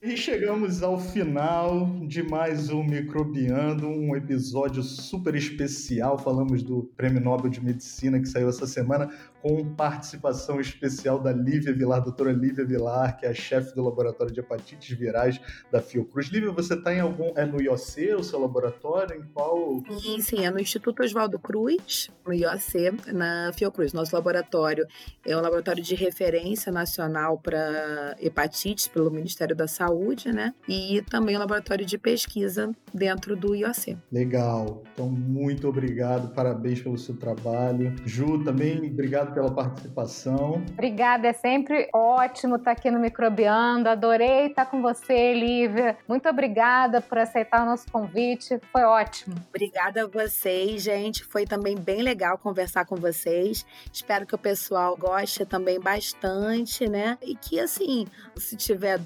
E 0.00 0.16
chegamos 0.16 0.80
ao 0.80 0.96
final 0.96 1.84
de 2.06 2.22
mais 2.22 2.70
um 2.70 2.84
Microbiando, 2.84 3.88
um 3.88 4.14
episódio 4.14 4.80
super 4.80 5.34
especial. 5.34 6.16
Falamos 6.16 6.62
do 6.62 6.84
Prêmio 6.96 7.20
Nobel 7.20 7.50
de 7.50 7.60
Medicina 7.60 8.20
que 8.20 8.28
saiu 8.28 8.48
essa 8.48 8.64
semana 8.64 9.10
com 9.42 9.74
participação 9.74 10.60
especial 10.60 11.18
da 11.18 11.32
Lívia 11.32 11.72
Vilar, 11.72 12.02
doutora 12.02 12.32
Lívia 12.32 12.64
Vilar, 12.64 13.16
que 13.18 13.26
é 13.26 13.28
a 13.28 13.34
chefe 13.34 13.74
do 13.74 13.82
laboratório 13.82 14.32
de 14.32 14.40
hepatites 14.40 14.96
virais 14.96 15.40
da 15.70 15.80
Fiocruz. 15.80 16.28
Lívia, 16.28 16.50
você 16.50 16.74
está 16.74 16.92
em 16.92 17.00
algum. 17.00 17.32
É 17.36 17.44
no 17.44 17.60
IOC, 17.60 18.14
o 18.16 18.22
seu 18.22 18.40
laboratório? 18.40 19.16
Em 19.16 19.24
qual? 19.32 19.82
Sim, 20.00 20.20
sim, 20.20 20.44
é 20.44 20.50
no 20.50 20.58
Instituto 20.58 21.02
Oswaldo 21.02 21.38
Cruz, 21.38 22.10
no 22.26 22.32
IOC, 22.32 23.12
na 23.12 23.52
Fiocruz. 23.52 23.92
Nosso 23.92 24.14
laboratório 24.14 24.86
é 25.24 25.36
um 25.36 25.40
laboratório 25.40 25.82
de 25.82 25.94
referência 25.94 26.72
nacional 26.72 27.38
para 27.38 28.16
hepatites 28.20 28.88
pelo 28.88 29.10
Ministério 29.10 29.54
da 29.54 29.66
Saúde, 29.66 29.88
né? 30.32 30.54
E 30.68 31.02
também 31.10 31.36
um 31.36 31.40
laboratório 31.40 31.84
de 31.84 31.98
pesquisa 31.98 32.70
dentro 32.92 33.36
do 33.36 33.54
IOC. 33.54 33.96
Legal. 34.10 34.82
Então, 34.92 35.08
muito 35.08 35.68
obrigado, 35.68 36.34
parabéns 36.34 36.80
pelo 36.80 36.98
seu 36.98 37.16
trabalho. 37.16 37.94
Ju, 38.04 38.42
também 38.44 38.78
obrigado 38.90 39.34
pela 39.34 39.52
participação. 39.52 40.62
Obrigada, 40.72 41.28
é 41.28 41.32
sempre 41.32 41.88
ótimo 41.94 42.56
estar 42.56 42.72
aqui 42.72 42.90
no 42.90 42.98
Microbiando. 42.98 43.88
Adorei 43.88 44.46
estar 44.46 44.66
com 44.66 44.80
você, 44.82 45.34
Lívia. 45.34 45.96
Muito 46.06 46.28
obrigada 46.28 47.00
por 47.00 47.18
aceitar 47.18 47.62
o 47.62 47.66
nosso 47.66 47.90
convite. 47.90 48.60
Foi 48.72 48.82
ótimo. 48.82 49.34
Obrigada 49.48 50.04
a 50.04 50.06
vocês, 50.06 50.82
gente. 50.82 51.24
Foi 51.24 51.44
também 51.44 51.76
bem 51.76 52.02
legal 52.02 52.38
conversar 52.38 52.84
com 52.84 52.96
vocês. 52.96 53.64
Espero 53.92 54.26
que 54.26 54.34
o 54.34 54.38
pessoal 54.38 54.96
goste 54.96 55.44
também 55.44 55.80
bastante, 55.80 56.88
né? 56.88 57.18
E 57.22 57.34
que, 57.34 57.60
assim, 57.60 58.06
se 58.36 58.56
tiver 58.56 58.98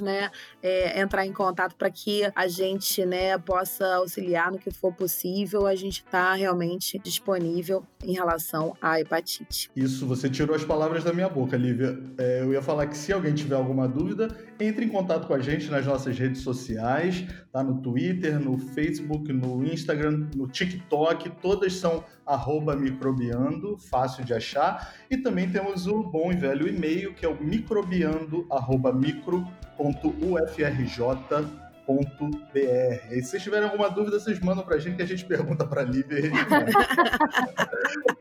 né, 0.00 0.30
é, 0.62 1.00
entrar 1.00 1.26
em 1.26 1.32
contato 1.32 1.74
para 1.76 1.90
que 1.90 2.22
a 2.34 2.48
gente, 2.48 3.04
né, 3.04 3.36
possa 3.38 3.96
auxiliar 3.96 4.50
no 4.50 4.58
que 4.58 4.70
for 4.70 4.92
possível. 4.92 5.66
A 5.66 5.74
gente 5.74 6.02
está 6.04 6.34
realmente 6.34 6.98
disponível 6.98 7.84
em 8.04 8.12
relação 8.12 8.76
à 8.80 9.00
hepatite. 9.00 9.70
Isso, 9.74 10.06
você 10.06 10.28
tirou 10.28 10.54
as 10.54 10.64
palavras 10.64 11.04
da 11.04 11.12
minha 11.12 11.28
boca, 11.28 11.56
Lívia. 11.56 11.98
É, 12.18 12.40
eu 12.40 12.52
ia 12.52 12.62
falar 12.62 12.86
que 12.86 12.96
se 12.96 13.12
alguém 13.12 13.34
tiver 13.34 13.54
alguma 13.54 13.88
dúvida, 13.88 14.28
entre 14.58 14.84
em 14.84 14.88
contato 14.88 15.26
com 15.26 15.34
a 15.34 15.40
gente 15.40 15.70
nas 15.70 15.86
nossas 15.86 16.18
redes 16.18 16.42
sociais, 16.42 17.24
tá? 17.52 17.62
No 17.62 17.80
Twitter, 17.80 18.38
no 18.38 18.58
Facebook, 18.58 19.32
no 19.32 19.64
Instagram, 19.64 20.28
no 20.34 20.48
TikTok, 20.48 21.30
todas 21.40 21.74
são 21.74 22.04
microbiando, 22.78 23.76
fácil 23.78 24.24
de 24.24 24.32
achar. 24.32 24.94
E 25.10 25.16
também 25.16 25.50
temos 25.50 25.86
o 25.86 26.02
bom 26.02 26.32
e 26.32 26.36
velho 26.36 26.68
e-mail, 26.68 27.14
que 27.14 27.24
é 27.24 27.28
o 27.28 27.42
microbiando.micro.ufrj 29.78 31.61
E 32.54 33.22
se 33.22 33.30
vocês 33.30 33.42
tiverem 33.42 33.68
alguma 33.68 33.88
dúvida, 33.90 34.18
vocês 34.18 34.38
mandam 34.40 34.64
pra 34.64 34.78
gente 34.78 34.96
que 34.96 35.02
a 35.02 35.06
gente 35.06 35.24
pergunta 35.24 35.66
pra 35.66 35.82
Lívia 35.82 36.18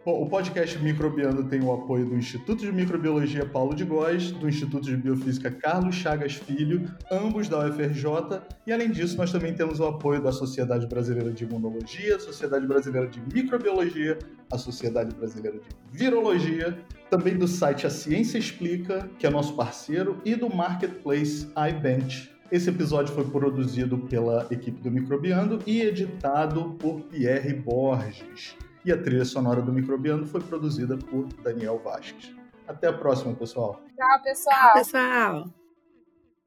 Bom, 0.03 0.23
o 0.23 0.29
podcast 0.29 0.79
Microbiando 0.79 1.43
tem 1.43 1.61
o 1.61 1.71
apoio 1.71 2.07
do 2.07 2.15
Instituto 2.15 2.61
de 2.61 2.71
Microbiologia 2.71 3.45
Paulo 3.45 3.75
de 3.75 3.83
Góes, 3.83 4.31
do 4.31 4.49
Instituto 4.49 4.85
de 4.85 4.97
Biofísica 4.97 5.51
Carlos 5.51 5.95
Chagas 5.95 6.33
Filho, 6.33 6.91
ambos 7.11 7.47
da 7.47 7.59
UFRJ, 7.59 8.41
e 8.65 8.73
além 8.73 8.89
disso, 8.89 9.15
nós 9.15 9.31
também 9.31 9.53
temos 9.53 9.79
o 9.79 9.85
apoio 9.85 10.21
da 10.21 10.31
Sociedade 10.31 10.87
Brasileira 10.87 11.31
de 11.31 11.43
Imunologia, 11.43 12.19
Sociedade 12.19 12.65
Brasileira 12.65 13.07
de 13.07 13.21
Microbiologia, 13.31 14.17
a 14.51 14.57
Sociedade 14.57 15.13
Brasileira 15.13 15.59
de 15.59 15.67
Virologia, 15.91 16.77
também 17.09 17.37
do 17.37 17.47
site 17.47 17.85
A 17.85 17.89
Ciência 17.89 18.39
Explica, 18.39 19.07
que 19.19 19.27
é 19.27 19.29
nosso 19.29 19.55
parceiro, 19.55 20.19
e 20.25 20.35
do 20.35 20.49
Marketplace 20.49 21.47
iBench. 21.69 22.31
Esse 22.51 22.69
episódio 22.69 23.13
foi 23.15 23.23
produzido 23.23 23.97
pela 23.97 24.45
equipe 24.51 24.81
do 24.81 24.91
Microbiando 24.91 25.59
e 25.65 25.81
editado 25.81 26.73
por 26.73 26.99
Pierre 27.03 27.53
Borges. 27.53 28.57
E 28.83 28.91
a 28.91 29.01
trilha 29.01 29.23
sonora 29.23 29.61
do 29.61 29.71
Microbiando 29.71 30.25
foi 30.25 30.41
produzida 30.41 30.97
por 30.97 31.27
Daniel 31.41 31.79
Vasques. 31.81 32.35
Até 32.67 32.87
a 32.87 32.93
próxima, 32.93 33.33
pessoal. 33.33 33.81
Tchau, 33.95 34.23
pessoal. 34.23 34.55
Tchau, 34.55 34.73
pessoal. 34.73 35.60